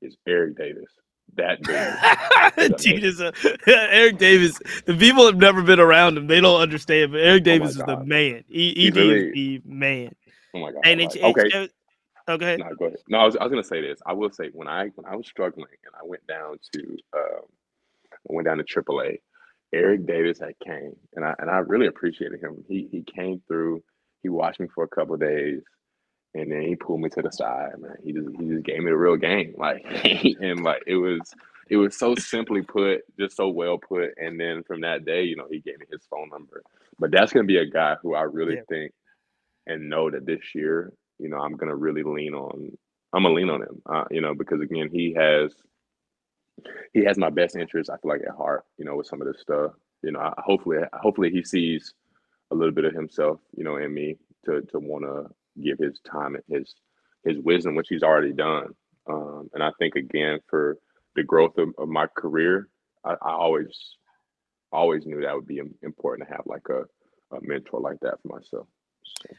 [0.02, 0.90] is Eric Davis.
[1.36, 3.34] That dude, dude is a
[3.68, 4.58] Eric Davis.
[4.86, 7.12] The people have never been around him; they don't understand.
[7.12, 8.44] But Eric oh Davis oh is the man.
[8.48, 10.16] He, he really, is the man.
[10.56, 10.82] Oh my God!
[10.86, 11.50] And it's, okay.
[11.54, 11.74] It's,
[12.30, 12.58] okay.
[12.58, 13.00] No, go ahead.
[13.10, 14.00] No, I was, I was gonna say this.
[14.06, 17.44] I will say when I when I was struggling and I went down to um,
[18.24, 19.20] went down to AAA.
[19.74, 22.64] Eric Davis had came, and I and I really appreciated him.
[22.68, 23.84] He he came through.
[24.24, 25.62] He watched me for a couple days,
[26.34, 27.72] and then he pulled me to the side.
[27.78, 29.56] Man, he just he just gave me the real game.
[29.58, 29.86] Like
[30.42, 31.20] and like it was
[31.70, 34.12] it was so simply put, just so well put.
[34.18, 36.64] And then from that day, you know, he gave me his phone number.
[37.00, 38.62] But that's gonna be a guy who I really yeah.
[38.70, 38.94] think
[39.66, 42.72] and know that this year, you know, I'm gonna really lean on.
[43.14, 45.54] I'm gonna lean on him, uh, you know, because again, he has
[46.94, 47.90] he has my best interest.
[47.90, 49.72] I feel like at heart, you know, with some of this stuff.
[50.04, 51.94] You know, I, hopefully, hopefully he sees
[52.52, 56.00] a little bit of himself, you know, in me to to want to give his
[56.10, 56.76] time and his
[57.26, 58.74] his wisdom, which he's already done.
[59.10, 60.78] Um, and I think again for
[61.16, 62.70] the growth of, of my career,
[63.04, 63.96] I, I, always
[64.72, 66.82] always knew that would be important to have like a,
[67.36, 68.68] a mentor like that for myself.
[69.04, 69.36] So.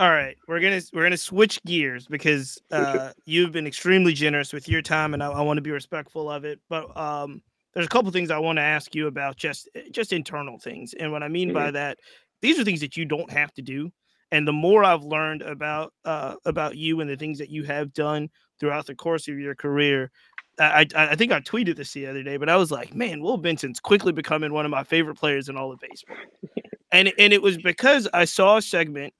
[0.00, 4.66] All right, we're gonna we're gonna switch gears because uh, you've been extremely generous with
[4.66, 6.58] your time, and I, I want to be respectful of it.
[6.70, 7.42] But um,
[7.74, 10.94] there's a couple things I want to ask you about just eh, just internal things,
[10.94, 11.58] and what I mean mm-hmm.
[11.58, 11.98] by that,
[12.40, 13.92] these are things that you don't have to do.
[14.32, 17.92] And the more I've learned about uh, about you and the things that you have
[17.92, 20.10] done throughout the course of your career,
[20.58, 23.20] I, I, I think I tweeted this the other day, but I was like, man,
[23.20, 26.16] Will Benson's quickly becoming one of my favorite players in all of baseball.
[26.90, 29.12] and and it was because I saw a segment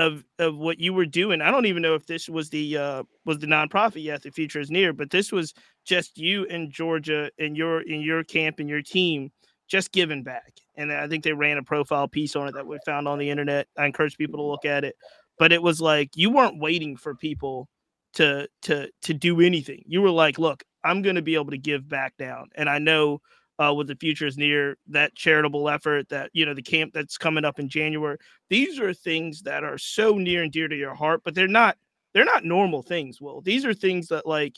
[0.00, 1.42] of of what you were doing.
[1.42, 4.22] I don't even know if this was the uh was the nonprofit yet.
[4.22, 5.52] The future is near, but this was
[5.84, 9.30] just you in Georgia and your in your camp and your team
[9.68, 10.54] just giving back.
[10.76, 13.30] And I think they ran a profile piece on it that we found on the
[13.30, 13.68] internet.
[13.76, 14.96] I encourage people to look at it.
[15.38, 17.68] But it was like you weren't waiting for people
[18.14, 19.82] to to to do anything.
[19.86, 22.48] You were like, look, I'm going to be able to give back down.
[22.54, 23.20] And I know
[23.60, 27.18] uh, with the future is near that charitable effort that you know the camp that's
[27.18, 28.16] coming up in January.
[28.48, 31.76] These are things that are so near and dear to your heart, but they're not
[32.14, 33.20] they're not normal things.
[33.20, 34.56] well these are things that like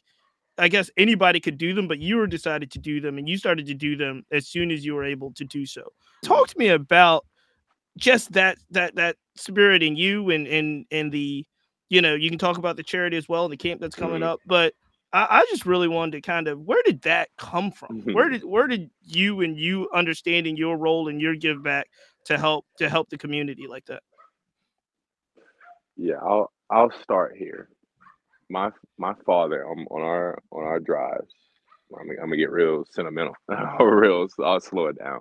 [0.59, 3.39] I guess anybody could do them, but you were decided to do them and you
[3.39, 5.83] started to do them as soon as you were able to do so.
[6.25, 7.27] Talk to me about
[7.99, 11.45] just that that that spirit in you and and and the
[11.89, 14.21] you know you can talk about the charity as well and the camp that's coming
[14.21, 14.31] mm-hmm.
[14.31, 14.75] up, but
[15.13, 18.01] I, I, just really wanted to kind of where did that come from?
[18.01, 18.13] Mm-hmm.
[18.13, 21.89] Where did where did you and you understanding your role and your give back
[22.27, 24.03] to help to help the community like that?
[25.97, 27.69] Yeah, I'll I'll start here.
[28.49, 31.33] My my father on, on our on our drives.
[31.95, 33.35] I'm, I'm gonna get real sentimental,
[33.81, 34.29] real.
[34.29, 35.21] So I'll slow it down.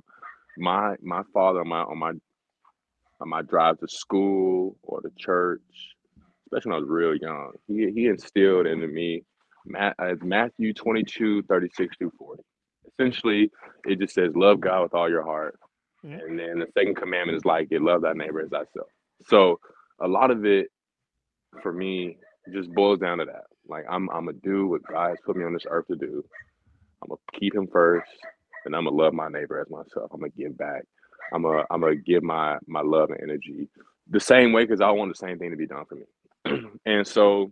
[0.57, 2.11] My my father on my on my
[3.19, 5.61] on my drive to school or to church,
[6.45, 9.23] especially when I was real young, he he instilled into me
[9.77, 12.43] uh, Matthew 22, 36 through 40.
[12.99, 13.51] Essentially,
[13.85, 15.59] it just says, Love God with all your heart.
[16.05, 16.19] Mm-hmm.
[16.19, 18.87] And then the second commandment is like it, love thy neighbor as thyself.
[19.27, 19.59] So
[19.99, 20.67] a lot of it
[21.61, 22.17] for me
[22.53, 23.43] just boils down to that.
[23.67, 26.23] Like I'm I'm gonna do what God has put me on this earth to do.
[27.01, 28.09] I'm gonna keep him first,
[28.65, 30.11] and I'm gonna love my neighbor as myself.
[30.11, 30.83] I'm gonna give back.
[31.33, 33.69] I'm gonna I'm gonna give my my love and energy
[34.09, 36.69] the same way because I want the same thing to be done for me.
[36.85, 37.51] and so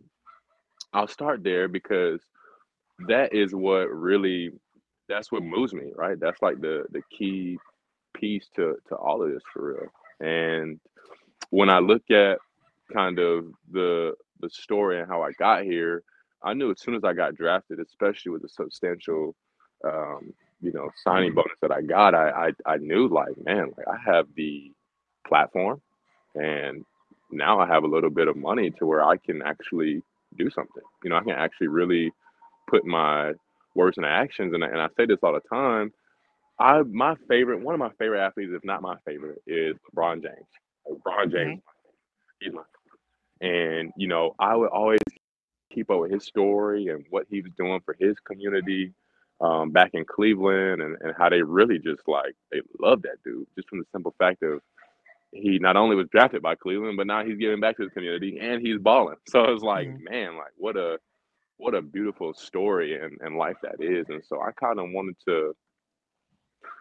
[0.94, 2.22] I'll start there because
[3.08, 4.52] that is what really
[5.08, 6.20] that's what moves me, right?
[6.20, 7.58] That's like the the key
[8.16, 10.30] piece to to all of this for real.
[10.30, 10.80] And
[11.52, 12.40] when I look at
[12.94, 16.04] kind of the the story and how I got here,
[16.44, 19.36] I knew as soon as I got drafted, especially with the substantial
[19.86, 23.88] um, you know, signing bonus that I got, I, I I knew like, man, like
[23.88, 24.72] I have the
[25.28, 25.82] platform
[26.36, 26.86] and
[27.32, 30.02] now I have a little bit of money to where I can actually
[30.38, 30.84] do something.
[31.04, 32.12] You know, I can actually really
[32.70, 33.34] put my
[33.76, 34.54] words into actions.
[34.54, 35.92] And I, and I say this all the time.
[36.60, 40.48] I my favorite, one of my favorite athletes, if not my favorite, is LeBron James.
[40.90, 42.42] LeBron James, mm-hmm.
[42.42, 42.62] he's my
[43.42, 45.00] and you know, I would always
[45.74, 48.94] keep up with his story and what he was doing for his community
[49.42, 53.48] um, back in Cleveland, and, and how they really just like they love that dude
[53.56, 54.62] just from the simple fact of
[55.32, 58.40] he not only was drafted by Cleveland, but now he's giving back to his community
[58.42, 59.18] and he's balling.
[59.28, 60.04] So it's like, mm-hmm.
[60.12, 60.98] man, like what a
[61.58, 64.06] what a beautiful story and, and life that is.
[64.10, 65.54] And so I kind of wanted to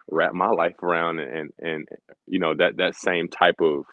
[0.09, 1.87] wrap my life around and and
[2.25, 3.83] you know that that same type of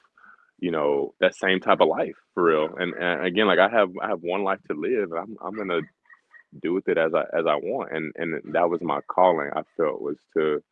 [0.58, 2.68] you know that same type of life for real.
[2.78, 5.12] And, and again, like I have I have one life to live.
[5.12, 5.80] I'm I'm gonna
[6.62, 7.92] do with it as I as I want.
[7.92, 9.50] And and that was my calling.
[9.54, 10.62] I felt was to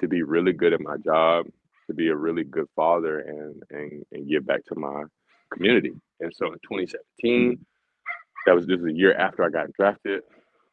[0.00, 1.46] to be really good at my job
[1.90, 5.04] to be a really good father and and and give back to my
[5.52, 5.92] community.
[6.20, 7.58] And so in 2017,
[8.46, 10.22] that was just a year after I got drafted.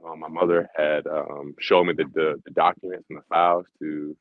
[0.06, 4.16] Um, my mother had um, shown me the, the, the documents and the files to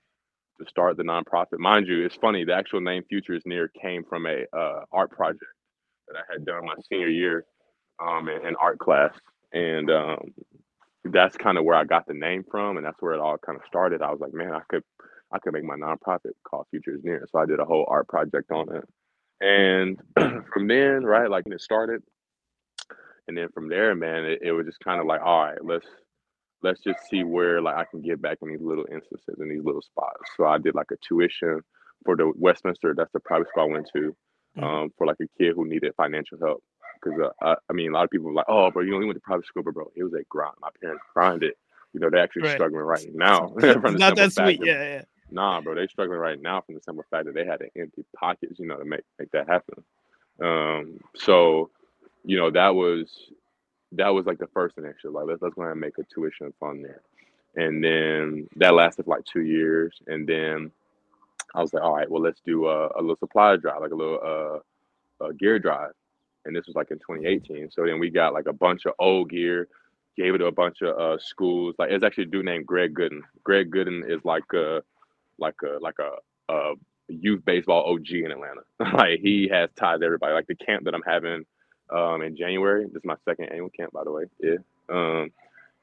[0.59, 1.59] to start the nonprofit.
[1.59, 2.45] Mind you, it's funny.
[2.45, 5.45] The actual name Future is Near came from a uh, art project
[6.09, 7.45] that I had done my senior year
[8.01, 9.13] um, in, in art class,
[9.53, 10.33] and um,
[11.05, 13.59] that's kind of where I got the name from, and that's where it all kind
[13.59, 14.01] of started.
[14.01, 14.83] I was like, man, I could
[15.33, 17.27] I could make my nonprofit called Futures Near.
[17.31, 18.85] So I did a whole art project on it.
[19.41, 19.99] And
[20.53, 22.03] from then, right, like it started.
[23.29, 25.87] And then from there, man, it, it was just kind of like, all right, let's
[26.63, 29.65] let's just see where like I can get back in these little instances in these
[29.65, 30.23] little spots.
[30.37, 31.61] So I did like a tuition
[32.05, 34.17] for the Westminster, that's the private school I went to,
[34.57, 34.65] mm-hmm.
[34.65, 36.63] um, for like a kid who needed financial help.
[37.03, 39.07] Because uh, I, I, mean, a lot of people were like, "Oh, bro, you only
[39.07, 40.55] went to private school, but bro, it was a grind.
[40.61, 41.51] My parents grinded.
[41.51, 41.57] It.
[41.93, 42.55] You know, they're actually right.
[42.55, 43.53] struggling right now.
[43.59, 45.03] Not that sweet, yeah, yeah.
[45.31, 48.05] Nah, bro, they struggling right now from the simple fact that they had to empty
[48.17, 49.83] pockets, you know, to make make that happen.
[50.41, 51.71] Um, so,
[52.25, 53.31] you know, that was
[53.93, 55.13] that was like the first initiative.
[55.13, 57.03] Like, let's let's go ahead and make a tuition fund there,
[57.57, 60.71] and then that lasted like two years, and then
[61.55, 63.97] I was like, all right, well, let's do a, a little supply drive, like a
[63.97, 64.63] little
[65.21, 65.93] uh, a gear drive,
[66.45, 67.71] and this was like in 2018.
[67.71, 69.69] So then we got like a bunch of old gear,
[70.17, 71.75] gave it to a bunch of uh, schools.
[71.79, 73.21] Like it's actually a dude named Greg Gooden.
[73.43, 74.83] Greg Gooden is like a
[75.39, 76.75] like a like a, a
[77.09, 78.63] youth baseball OG in Atlanta.
[78.97, 80.33] like he has ties to everybody.
[80.33, 81.45] Like the camp that I'm having
[81.95, 82.85] um, in January.
[82.87, 84.25] This is my second annual camp, by the way.
[84.41, 84.57] Yeah.
[84.89, 85.31] Um,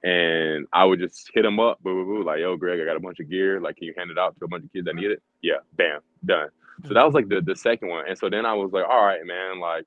[0.03, 2.97] and I would just hit him up, boo, boo, boo, like, yo, Greg, I got
[2.97, 3.61] a bunch of gear.
[3.61, 5.23] Like, can you hand it out to a bunch of kids that need it?
[5.41, 6.49] Yeah, bam, done.
[6.87, 8.05] So that was like the the second one.
[8.07, 9.85] And so then I was like, all right, man, like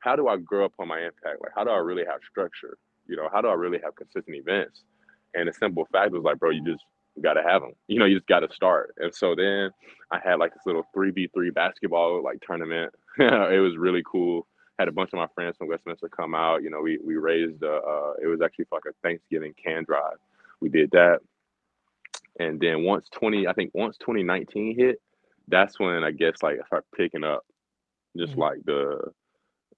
[0.00, 1.40] how do I grow up on my impact?
[1.40, 2.76] Like how do I really have structure?
[3.06, 4.82] You know, how do I really have consistent events?
[5.34, 6.84] And the simple fact was like, bro, you just
[7.20, 7.72] got to have them.
[7.88, 8.94] You know, you just got to start.
[8.98, 9.70] And so then
[10.10, 12.92] I had like this little 3v3 basketball like tournament.
[13.18, 14.46] it was really cool.
[14.78, 16.62] Had a bunch of my friends from Westminster come out.
[16.62, 19.84] You know, we we raised uh, uh it was actually for like a Thanksgiving can
[19.84, 20.16] drive.
[20.60, 21.20] We did that.
[22.40, 25.00] And then once 20, I think once 2019 hit,
[25.48, 27.44] that's when I guess like I started picking up
[28.16, 28.40] just mm-hmm.
[28.40, 29.12] like the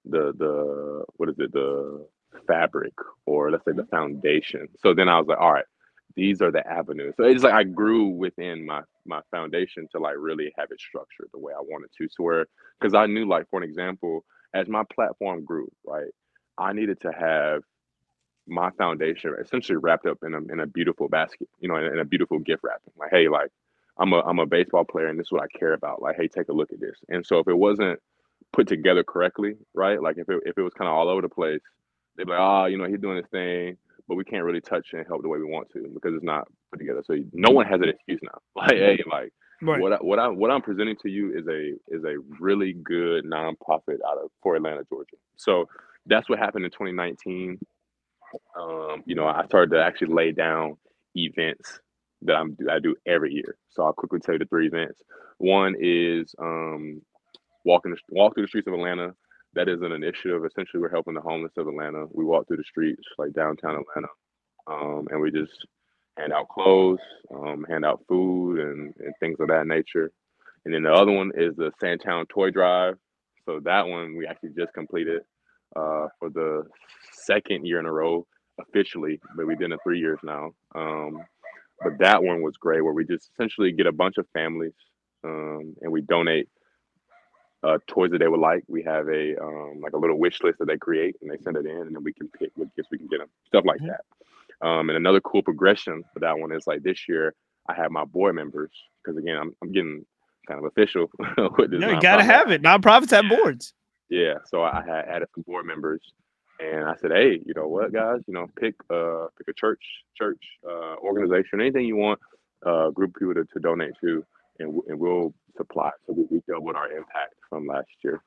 [0.05, 2.07] the the what is it, the
[2.47, 2.93] fabric
[3.25, 3.95] or let's say the mm-hmm.
[3.95, 4.67] foundation.
[4.79, 5.65] So then I was like, all right,
[6.15, 7.13] these are the avenues.
[7.17, 11.27] So it's like I grew within my my foundation to like really have it structured
[11.33, 12.07] the way I wanted to.
[12.09, 12.45] So where
[12.79, 16.11] because I knew like for an example, as my platform grew, right,
[16.57, 17.63] I needed to have
[18.47, 21.99] my foundation essentially wrapped up in a in a beautiful basket, you know, in, in
[21.99, 22.93] a beautiful gift wrapping.
[22.97, 23.49] Like, hey, like
[23.97, 26.01] I'm a I'm a baseball player and this is what I care about.
[26.01, 26.97] Like, hey, take a look at this.
[27.09, 27.99] And so if it wasn't
[28.53, 30.01] put together correctly, right?
[30.01, 31.61] Like if it if it was kind of all over the place,
[32.15, 33.77] they'd be like, oh, you know, he's doing this thing
[34.07, 36.47] but we can't really touch and help the way we want to because it's not
[36.71, 37.03] put together.
[37.05, 38.39] So no one has an excuse now.
[38.55, 39.81] Like, hey, like right.
[39.81, 43.25] what I, what I what I'm presenting to you is a is a really good
[43.25, 45.17] nonprofit out of for Atlanta, Georgia.
[45.35, 45.65] So
[46.05, 47.59] that's what happened in 2019.
[48.59, 50.77] Um, you know, I started to actually lay down
[51.15, 51.79] events
[52.23, 53.57] that I'm I do every year.
[53.69, 55.01] So I'll quickly tell you the three events.
[55.37, 57.01] One is um,
[57.65, 59.13] walking walk through the streets of Atlanta
[59.55, 60.45] that is an initiative.
[60.45, 62.05] Essentially, we're helping the homeless of Atlanta.
[62.11, 64.07] We walk through the streets like downtown Atlanta,
[64.67, 65.65] um, and we just
[66.17, 66.99] hand out clothes,
[67.33, 70.11] um, hand out food, and, and things of that nature.
[70.65, 72.95] And then the other one is the Sandtown Toy Drive.
[73.45, 75.21] So that one we actually just completed
[75.75, 76.63] uh, for the
[77.11, 78.25] second year in a row
[78.59, 80.51] officially, but we've did it three years now.
[80.73, 81.21] Um,
[81.83, 84.73] but that one was great, where we just essentially get a bunch of families
[85.23, 86.47] um, and we donate
[87.65, 88.63] uh, toys that they would like.
[88.67, 91.57] We have a um, like a little wish list that they create and they send
[91.57, 93.79] it in, and then we can pick what gifts we can get them, stuff like
[93.79, 93.87] mm-hmm.
[93.87, 94.67] that.
[94.67, 97.33] Um, and another cool progression for that one is like this year
[97.67, 98.71] I have my board members
[99.03, 100.05] because again I'm, I'm getting
[100.47, 101.09] kind of official
[101.57, 101.79] with this.
[101.79, 102.61] No, you gotta have it.
[102.61, 103.73] Nonprofits have boards.
[104.09, 106.01] Yeah, so I had added some board members,
[106.59, 109.81] and I said, hey, you know what, guys, you know, pick uh pick a church,
[110.15, 112.19] church, uh, organization, anything you want,
[112.65, 114.23] uh, group of people to, to donate to,
[114.59, 115.91] and, and we'll supply.
[116.05, 118.21] So we, we doubled our impact from last year.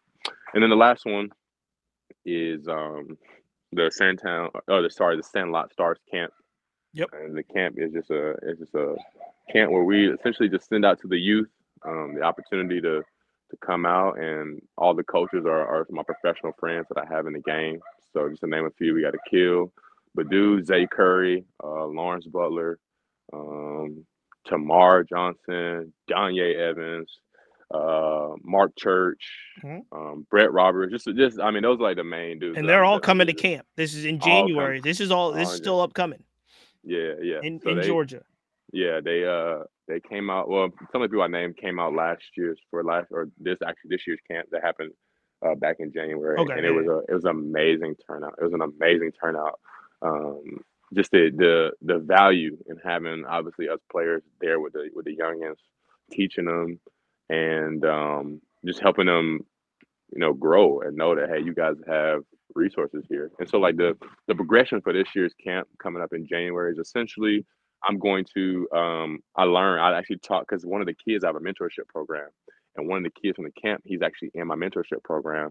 [0.54, 1.30] And then the last one
[2.24, 3.16] is um,
[3.72, 6.32] the Sandtown, oh, the sorry, the Sandlot Stars camp.
[6.94, 7.10] Yep.
[7.12, 8.96] And the camp is just a it's just a
[9.52, 11.48] camp where we essentially just send out to the youth
[11.86, 13.02] um, the opportunity to
[13.50, 17.26] to come out, and all the coaches are, are my professional friends that I have
[17.26, 17.80] in the game.
[18.12, 19.72] So just to name a few, we got to kill
[20.16, 22.78] Badu, Zay Curry, uh, Lawrence Butler,
[23.32, 24.04] um,
[24.46, 27.10] Tamar Johnson, Danye Evans,
[27.72, 29.22] uh, Mark Church,
[29.62, 29.96] mm-hmm.
[29.96, 30.92] um, Brett Roberts.
[30.92, 32.58] Just, just I mean, those are like the main dudes.
[32.58, 33.66] And they're all coming to camp.
[33.76, 34.80] This is in January.
[34.80, 35.32] This is all.
[35.32, 36.22] This is still upcoming.
[36.84, 37.40] Yeah, yeah.
[37.42, 38.22] In, so in they, Georgia.
[38.72, 40.48] Yeah, they uh they came out.
[40.48, 43.58] Well, some of the people I named came out last year's for last or this
[43.66, 44.92] actually this year's camp that happened
[45.44, 48.34] uh, back in January, okay, and it was a it was an amazing turnout.
[48.40, 49.58] It was an amazing turnout.
[50.02, 50.60] Um,
[50.94, 55.16] just the the the value in having obviously us players there with the with the
[55.16, 55.56] youngins,
[56.10, 56.80] teaching them
[57.30, 59.40] and um, just helping them,
[60.12, 62.22] you know, grow and know that hey, you guys have
[62.54, 63.30] resources here.
[63.38, 66.78] And so like the the progression for this year's camp coming up in January is
[66.78, 67.44] essentially
[67.84, 71.28] I'm going to um, I learn I actually talk because one of the kids I
[71.28, 72.28] have a mentorship program,
[72.76, 75.50] and one of the kids from the camp he's actually in my mentorship program.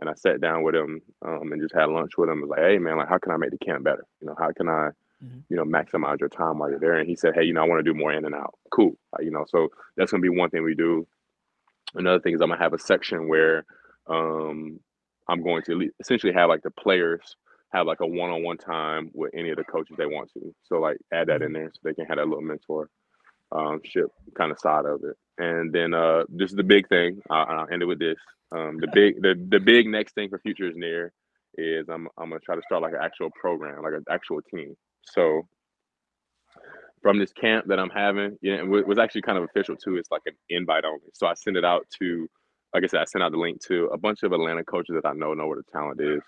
[0.00, 2.38] And I sat down with him um, and just had lunch with him.
[2.38, 4.04] I was like, hey man, like how can I make the camp better?
[4.20, 4.90] You know, how can I
[5.24, 5.40] mm-hmm.
[5.48, 6.94] you know, maximize your time while you're there.
[6.94, 8.54] And he said, hey, you know, I want to do more in and out.
[8.70, 8.92] Cool.
[9.12, 11.06] Uh, you know, so that's going to be one thing we do.
[11.94, 13.64] Another thing is I'm to have a section where
[14.06, 14.80] um,
[15.28, 17.36] I'm going to essentially have like the players
[17.72, 20.54] have like a one-on-one time with any of the coaches they want to.
[20.64, 21.54] So like add that in mm-hmm.
[21.54, 22.88] there so they can have that little mentor
[23.52, 25.16] um, ship kind of side of it.
[25.38, 27.20] And then uh, this is the big thing.
[27.30, 28.18] I'll, I'll end it with this.
[28.50, 31.12] Um, the big, the the big next thing for Future is near
[31.56, 34.74] is I'm I'm gonna try to start like an actual program, like an actual team.
[35.04, 35.46] So
[37.02, 39.96] from this camp that I'm having, yeah, it was actually kind of official too.
[39.96, 41.10] It's like an invite only.
[41.14, 42.28] So I send it out to,
[42.74, 45.08] like I said, I sent out the link to a bunch of Atlanta coaches that
[45.08, 46.22] I know know where the talent is.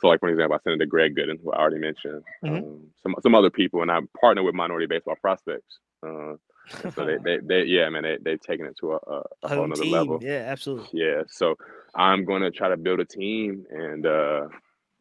[0.00, 2.56] So like for example, I sent it to Greg Gooden, who I already mentioned, mm-hmm.
[2.56, 5.78] um, some some other people, and I partner with Minority Baseball Prospects.
[6.06, 6.34] Uh,
[6.68, 9.72] so they, they, they, yeah, man, they they've taken it to a, a, a whole
[9.72, 10.18] other level.
[10.22, 11.00] Yeah, absolutely.
[11.00, 11.56] Yeah, so
[11.94, 14.48] I'm going to try to build a team and uh,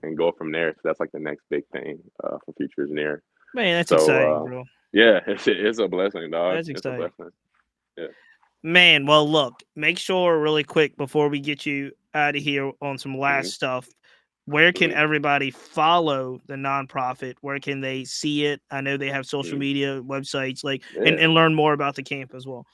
[0.04, 0.74] and go from there.
[0.74, 3.24] So that's like the next big thing uh, for Futures Near.
[3.54, 4.64] Man, that's so, exciting, uh, bro.
[4.94, 6.56] Yeah, it's, it's a blessing, dog.
[6.56, 7.10] That's it's exciting.
[7.98, 8.08] Yeah.
[8.64, 12.98] Man, well, look, make sure really quick before we get you out of here on
[12.98, 13.52] some last mm-hmm.
[13.52, 13.88] stuff.
[14.46, 17.36] Where can everybody follow the nonprofit?
[17.42, 18.62] Where can they see it?
[18.72, 19.60] I know they have social mm-hmm.
[19.60, 21.04] media websites, like yeah.
[21.04, 22.66] and, and learn more about the camp as well.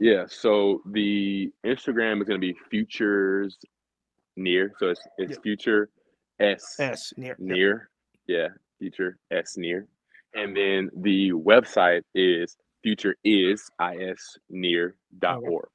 [0.00, 3.58] Yeah, so the Instagram is going to be futures
[4.36, 4.72] near.
[4.78, 5.42] So it's it's yep.
[5.42, 5.90] future
[6.40, 7.90] s s near near.
[8.26, 8.36] Yep.
[8.36, 8.48] Yeah,
[8.78, 9.86] future s near,
[10.34, 15.68] and then the website is future is is near dot org.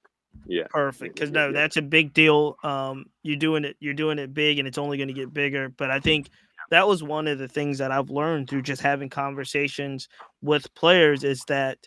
[0.45, 0.67] Yeah.
[0.69, 1.15] Perfect.
[1.15, 2.57] Because no, that's a big deal.
[2.63, 3.77] Um, you're doing it.
[3.79, 5.69] You're doing it big, and it's only going to get bigger.
[5.69, 6.29] But I think
[6.71, 10.07] that was one of the things that I've learned through just having conversations
[10.41, 11.77] with players is that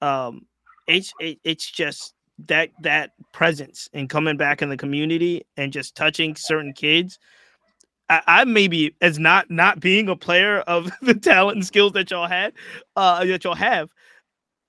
[0.00, 0.46] um,
[0.86, 2.14] it's it, it's just
[2.46, 7.18] that that presence and coming back in the community and just touching certain kids.
[8.08, 12.10] I, I maybe as not not being a player of the talent and skills that
[12.10, 12.52] y'all had,
[12.94, 13.90] uh, that y'all have,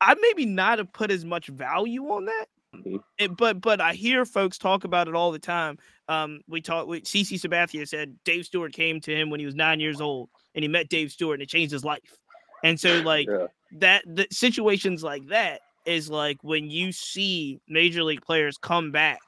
[0.02, 2.46] I maybe not have put as much value on that.
[2.76, 2.98] Mm-hmm.
[3.18, 5.78] It, but but I hear folks talk about it all the time.
[6.08, 6.90] Um, we talked.
[6.90, 10.64] CC Sabathia said Dave Stewart came to him when he was nine years old, and
[10.64, 12.18] he met Dave Stewart, and it changed his life.
[12.64, 13.48] And so, like yeah.
[13.80, 19.20] that, the situations like that is like when you see major league players come back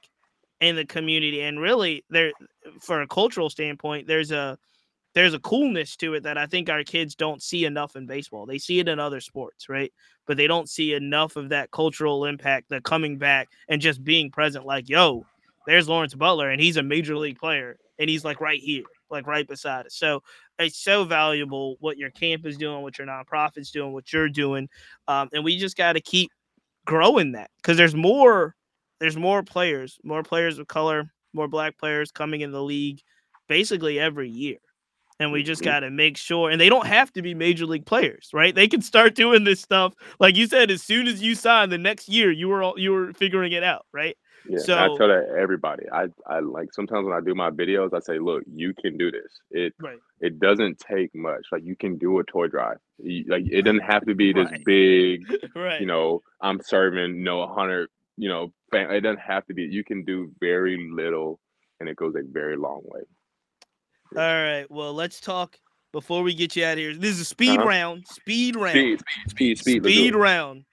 [0.60, 2.32] in the community and really there
[2.82, 4.57] for a cultural standpoint there's a
[5.15, 8.45] there's a coolness to it that I think our kids don't see enough in baseball.
[8.45, 9.91] They see it in other sports, right?
[10.27, 14.30] But they don't see enough of that cultural impact, the coming back and just being
[14.30, 15.26] present like, yo,
[15.65, 19.26] there's Lawrence Butler and he's a major league player and he's like right here, like
[19.26, 19.95] right beside us.
[19.95, 20.22] So
[20.60, 24.69] it's so valuable what your camp is doing, what your nonprofit's doing, what you're doing.
[25.07, 26.31] Um, and we just got to keep
[26.86, 28.56] growing that because there's more
[28.99, 33.02] there's more players, more players of color, more black players coming in the league
[33.48, 34.57] basically every year.
[35.19, 35.69] And we just mm-hmm.
[35.69, 38.55] got to make sure, and they don't have to be major league players, right?
[38.55, 40.71] They can start doing this stuff, like you said.
[40.71, 43.63] As soon as you sign, the next year you were all, you were figuring it
[43.63, 44.15] out, right?
[44.47, 45.83] Yeah, so I tell that everybody.
[45.91, 49.11] I I like sometimes when I do my videos, I say, look, you can do
[49.11, 49.39] this.
[49.51, 49.99] It right.
[50.21, 51.45] it doesn't take much.
[51.51, 52.77] Like you can do a toy drive.
[52.97, 54.65] You, like it doesn't have to be this right.
[54.65, 55.25] big.
[55.55, 55.79] right.
[55.79, 57.89] You know, I'm serving no hundred.
[58.17, 59.63] You know, it doesn't have to be.
[59.63, 61.39] You can do very little,
[61.79, 63.01] and it goes a very long way.
[64.15, 64.65] All right.
[64.69, 65.57] Well, let's talk
[65.91, 66.95] before we get you out of here.
[66.95, 67.68] This is a speed uh-huh.
[67.68, 68.07] round.
[68.07, 68.72] Speed round.
[68.72, 68.99] Speed,
[69.30, 69.84] speed, speed, speed.
[69.84, 70.65] Speed round.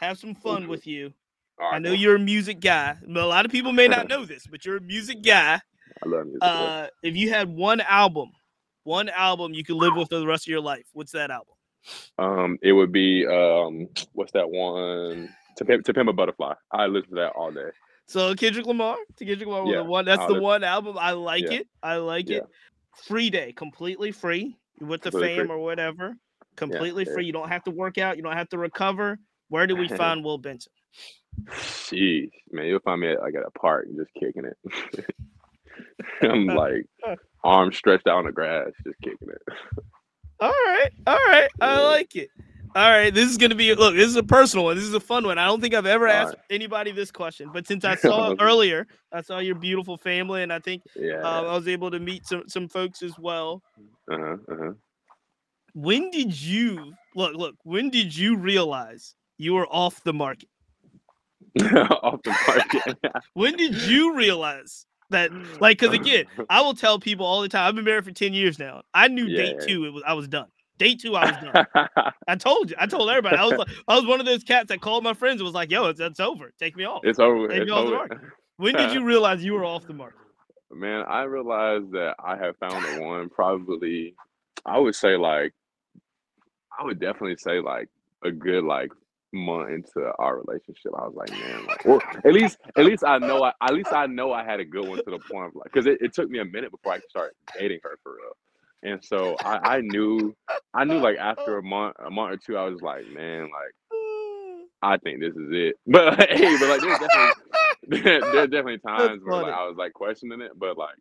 [0.00, 1.12] Have some fun with you.
[1.58, 2.96] Right, I know you're a music guy.
[3.06, 5.60] A lot of people may not know this, but you're a music guy.
[6.04, 6.42] I love music.
[6.42, 8.30] Uh, if you had one album,
[8.84, 11.54] one album you could live with for the rest of your life, what's that album?
[12.18, 15.28] Um, it would be um, what's that one?
[15.56, 16.54] To Pimp, to Pimp a Butterfly.
[16.70, 17.70] I listen to that all day.
[18.06, 20.04] So Kendrick Lamar, to Kendrick Lamar, yeah, the one.
[20.04, 20.96] That's the one album.
[20.98, 21.60] I like yeah.
[21.60, 21.68] it.
[21.82, 22.38] I like yeah.
[22.38, 22.46] it.
[22.96, 25.56] Free day, completely free with the completely fame free.
[25.56, 26.16] or whatever.
[26.56, 27.24] Completely free.
[27.24, 28.16] You don't have to work out.
[28.16, 29.18] You don't have to recover.
[29.48, 30.72] Where do we find Will Benson?
[31.48, 35.06] Jeez, man, you'll find me at, like at a park just kicking it.
[36.22, 36.86] I'm like
[37.44, 39.42] arms stretched out on the grass, just kicking it.
[40.40, 42.30] All right, all right, I like it.
[42.74, 43.94] All right, this is gonna be look.
[43.94, 44.76] This is a personal one.
[44.76, 45.36] This is a fun one.
[45.36, 46.44] I don't think I've ever all asked right.
[46.48, 50.58] anybody this question, but since I saw earlier, I saw your beautiful family, and I
[50.58, 53.62] think yeah, uh, I was able to meet some some folks as well.
[54.10, 54.72] Uh-huh, uh-huh.
[55.74, 57.34] When did you look?
[57.34, 60.48] Look, when did you realize you were off the market?
[61.62, 62.98] off the market.
[63.34, 65.30] when did you realize that?
[65.60, 67.68] Like, because again, I will tell people all the time.
[67.68, 68.80] I've been married for ten years now.
[68.94, 69.84] I knew yeah, date two.
[69.84, 70.48] It was I was done.
[70.82, 72.12] Date two, I was done.
[72.26, 72.76] I told you.
[72.76, 73.36] I told everybody.
[73.36, 75.54] I was like, I was one of those cats that called my friends and was
[75.54, 76.52] like, "Yo, it's, it's over.
[76.58, 77.02] Take me off.
[77.04, 77.46] It's over.
[77.46, 78.18] Take it's me off the market."
[78.56, 80.18] When did you realize you were off the market?
[80.72, 83.28] Man, I realized that I have found the one.
[83.28, 84.16] Probably,
[84.66, 85.52] I would say like,
[86.76, 87.88] I would definitely say like
[88.24, 88.90] a good like
[89.32, 93.18] month into our relationship, I was like, man, like, well, at least, at least I
[93.18, 95.54] know, I, at least I know I had a good one to the point of
[95.54, 98.16] like, because it, it took me a minute before I could start dating her for
[98.16, 98.36] real.
[98.82, 100.34] And so I, I knew,
[100.74, 103.74] I knew like after a month, a month or two, I was like, man, like,
[104.82, 105.76] I think this is it.
[105.86, 107.32] But hey, but like, there's definitely,
[107.88, 110.96] there, there's definitely times where like, I was like questioning it, but like,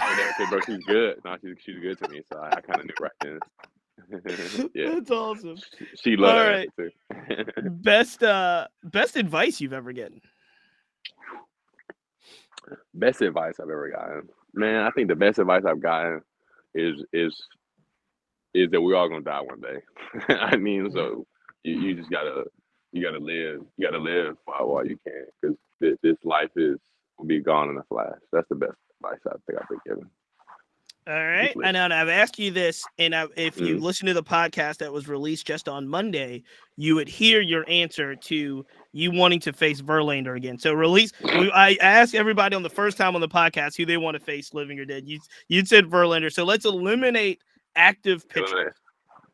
[0.00, 1.16] okay, bro, she's good.
[1.24, 3.40] Now she's she's good to me, so I, I kind of knew right then.
[4.74, 5.56] yeah, that's awesome.
[6.02, 6.68] She loved All right.
[6.78, 6.90] too.
[7.70, 10.20] best uh best advice you've ever gotten.
[12.94, 14.28] Best advice I've ever gotten.
[14.52, 16.20] Man, I think the best advice I've gotten
[16.74, 17.34] is is
[18.54, 20.34] is that we're all gonna die one day.
[20.40, 21.26] I mean, so
[21.62, 22.44] you, you just gotta
[22.92, 26.78] you gotta live you gotta live while, while you can because this, this life is
[27.18, 28.18] will be gone in a flash.
[28.32, 30.10] That's the best advice I think I've been given.
[31.06, 31.54] All right.
[31.62, 31.84] I know.
[31.84, 33.82] And I've asked you this, and I, if you mm.
[33.82, 36.44] listen to the podcast that was released just on Monday,
[36.76, 38.64] you would hear your answer to
[38.94, 40.56] you wanting to face Verlander again.
[40.56, 41.12] So release.
[41.24, 44.54] I asked everybody on the first time on the podcast who they want to face,
[44.54, 45.06] living or dead.
[45.06, 45.18] You
[45.48, 46.32] you said Verlander.
[46.32, 47.42] So let's eliminate
[47.74, 48.52] active pitchers.
[48.52, 48.72] Eliminate,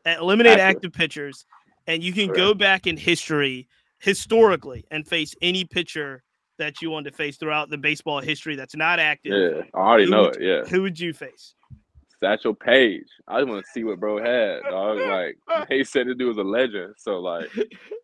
[0.05, 0.77] eh, eliminate active.
[0.77, 0.93] active.
[0.93, 1.45] pitchers,
[1.85, 2.37] and you can right.
[2.37, 3.67] go back in history,
[3.99, 6.23] historically, and face any pitcher
[6.57, 9.31] that you want to face throughout the baseball history that's not active.
[9.31, 10.41] Yeah, I already who know would, it.
[10.41, 10.69] Yeah.
[10.69, 11.53] Who would you face?
[12.21, 13.07] Satchel Paige.
[13.27, 14.99] I just want to see what bro had, dog.
[14.99, 15.37] Like
[15.69, 16.93] they said the dude was a legend.
[16.97, 17.49] So like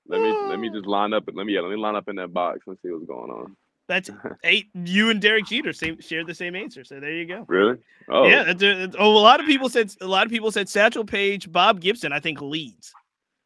[0.08, 2.10] let me let me just line up and let me yeah, let me line up
[2.10, 3.56] in that box and see what's going on.
[3.88, 4.10] That's
[4.44, 4.68] eight.
[4.74, 7.46] You and Derek Jeter same shared the same answer, so there you go.
[7.48, 7.78] Really?
[8.10, 8.44] Oh, yeah.
[8.48, 11.06] It's a, it's, oh, a lot of people said a lot of people said Satchel
[11.06, 12.12] Paige, Bob Gibson.
[12.12, 12.94] I think leads.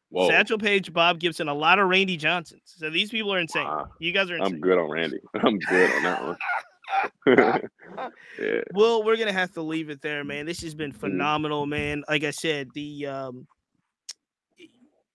[0.10, 0.28] Whoa.
[0.28, 2.62] Satchel Paige, Bob Gibson, a lot of Randy Johnsons.
[2.66, 3.66] So these people are insane.
[3.66, 4.56] Uh, you guys are insane.
[4.56, 5.20] I'm good on Randy.
[5.36, 6.38] I'm good on that one.
[7.28, 7.60] yeah.
[8.74, 10.46] Well, we're gonna have to leave it there, man.
[10.46, 11.00] This has been mm-hmm.
[11.00, 12.04] phenomenal, man.
[12.08, 13.48] Like I said, the um,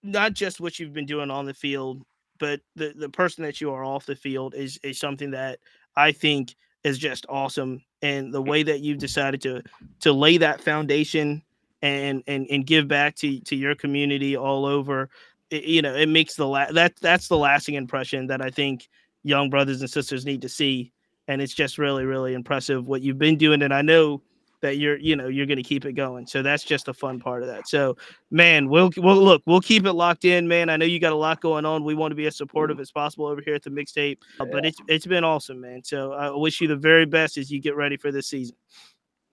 [0.02, 2.02] not just what you've been doing on the field,
[2.38, 5.58] but the the person that you are off the field is is something that
[5.96, 6.54] I think
[6.84, 7.82] is just awesome.
[8.02, 9.62] And the way that you've decided to
[10.00, 11.42] to lay that foundation
[11.82, 15.10] and and and give back to to your community all over,
[15.50, 18.88] it, you know, it makes the la- that that's the lasting impression that I think
[19.24, 20.92] young brothers and sisters need to see
[21.28, 24.20] and it's just really really impressive what you've been doing and i know
[24.60, 27.20] that you're you know you're going to keep it going so that's just a fun
[27.20, 27.68] part of that.
[27.68, 27.96] So
[28.30, 30.68] man we'll we'll look we'll keep it locked in man.
[30.68, 31.84] I know you got a lot going on.
[31.84, 34.64] We want to be as supportive as possible over here at the mixtape uh, but
[34.64, 35.82] it's it's been awesome man.
[35.84, 38.56] So i wish you the very best as you get ready for this season.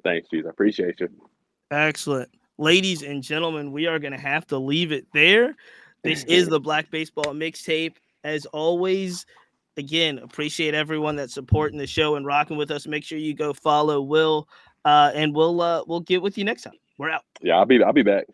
[0.03, 1.09] Thanks jeez i appreciate you.
[1.71, 2.29] Excellent.
[2.57, 5.55] Ladies and gentlemen we are going to have to leave it there.
[6.03, 7.95] This is the black baseball mixtape.
[8.25, 9.25] As always
[9.77, 12.87] again, appreciate everyone that's supporting the show and rocking with us.
[12.87, 14.47] Make sure you go follow Will,
[14.85, 16.73] uh, and we'll uh, we'll get with you next time.
[16.97, 17.23] We're out.
[17.41, 18.25] Yeah, I'll be I'll be back.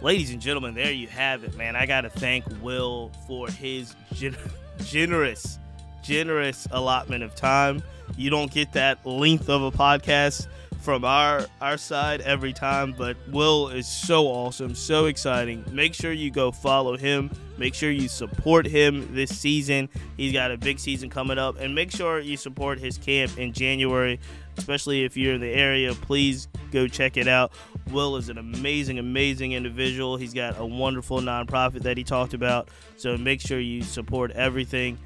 [0.00, 1.76] Ladies and gentlemen, there you have it, man.
[1.76, 4.36] I got to thank Will for his gen-
[4.84, 5.58] generous,
[6.02, 7.82] generous allotment of time.
[8.16, 10.48] You don't get that length of a podcast
[10.82, 15.64] from our our side every time but will is so awesome so exciting.
[15.70, 17.30] Make sure you go follow him.
[17.56, 19.88] Make sure you support him this season.
[20.16, 23.52] He's got a big season coming up and make sure you support his camp in
[23.52, 24.18] january
[24.58, 25.94] especially if you're in the area.
[25.94, 27.52] Please go check it out.
[27.90, 30.16] Will is an amazing amazing individual.
[30.16, 34.98] He's got a wonderful nonprofit that he talked about so make sure you support everything.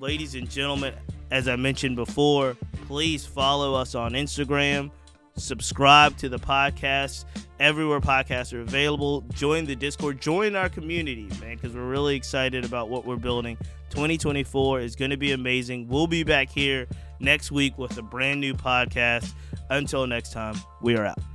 [0.00, 0.94] Ladies and gentlemen
[1.30, 4.90] as i mentioned before please follow us on instagram
[5.36, 7.24] subscribe to the podcast
[7.60, 9.22] everywhere podcasts are available.
[9.32, 13.56] Join the Discord, join our community, man, because we're really excited about what we're building.
[13.90, 15.88] 2024 is going to be amazing.
[15.88, 16.86] We'll be back here
[17.20, 19.32] next week with a brand new podcast.
[19.70, 21.33] Until next time, we are out.